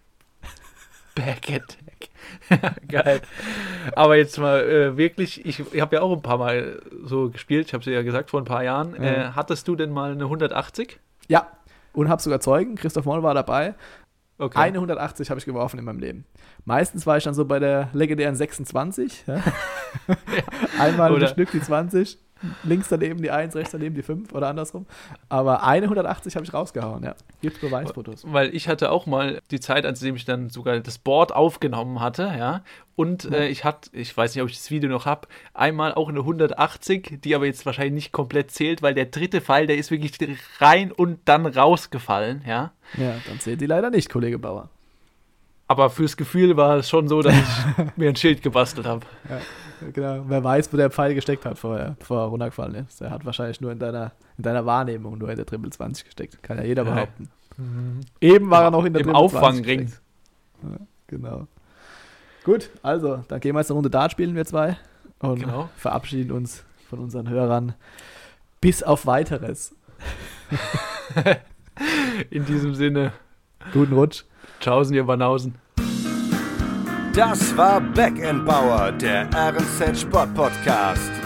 [1.16, 2.78] Back Attack.
[2.88, 3.22] Geil.
[3.96, 7.68] Aber jetzt mal äh, wirklich, ich, ich habe ja auch ein paar Mal so gespielt,
[7.68, 8.96] ich habe es ja gesagt vor ein paar Jahren.
[8.96, 9.30] Ja.
[9.30, 11.00] Äh, hattest du denn mal eine 180?
[11.28, 11.48] Ja,
[11.94, 12.76] und habe sogar Zeugen.
[12.76, 13.74] Christoph Moll war dabei.
[14.40, 14.60] Okay.
[14.60, 16.26] Eine 180 habe ich geworfen in meinem Leben.
[16.64, 19.26] Meistens war ich dann so bei der legendären 26.
[19.26, 19.42] Ja.
[20.80, 22.20] Einmal Oder- ein Stück die 20,
[22.64, 24.86] links daneben die 1, rechts daneben die 5 oder andersrum.
[25.30, 27.16] Aber eine 180 habe ich rausgehauen, ja.
[27.42, 28.24] Gibt Beweisfotos.
[28.26, 32.24] Weil ich hatte auch mal die Zeit, als ich dann sogar das Board aufgenommen hatte,
[32.38, 32.64] ja.
[32.96, 36.10] Und äh, ich hatte, ich weiß nicht, ob ich das Video noch habe, einmal auch
[36.10, 39.92] eine 180, die aber jetzt wahrscheinlich nicht komplett zählt, weil der dritte Pfeil, der ist
[39.92, 40.14] wirklich
[40.60, 42.72] rein und dann rausgefallen, ja.
[42.98, 44.70] Ja, dann zählt die leider nicht, Kollege Bauer.
[45.68, 49.06] Aber fürs Gefühl war es schon so, dass ich mir ein Schild gebastelt habe
[49.94, 50.24] genau.
[50.28, 53.02] Wer weiß, wo der Pfeil gesteckt hat, vorher, er, bevor er äh, runtergefallen ist.
[53.02, 56.42] Er hat wahrscheinlich nur in deiner, in deiner Wahrnehmung nur in der Triple 20 gesteckt.
[56.44, 56.92] Kann ja jeder ja.
[56.92, 57.30] behaupten.
[57.58, 58.02] Mhm.
[58.22, 59.92] Eben war er noch in der Im Triple Auffangring.
[60.64, 61.48] Ja, genau.
[62.44, 64.78] Gut, also, dann gehen wir jetzt eine Runde Dart spielen, wir zwei.
[65.20, 65.70] Und genau.
[65.76, 67.74] verabschieden uns von unseren Hörern.
[68.62, 69.76] Bis auf weiteres.
[72.30, 73.12] in diesem Sinne.
[73.74, 74.24] Guten Rutsch.
[74.60, 75.56] Tschaußen, ihr Banausen.
[77.18, 81.17] Das war Back Bauer, der RNZ Sport Podcast.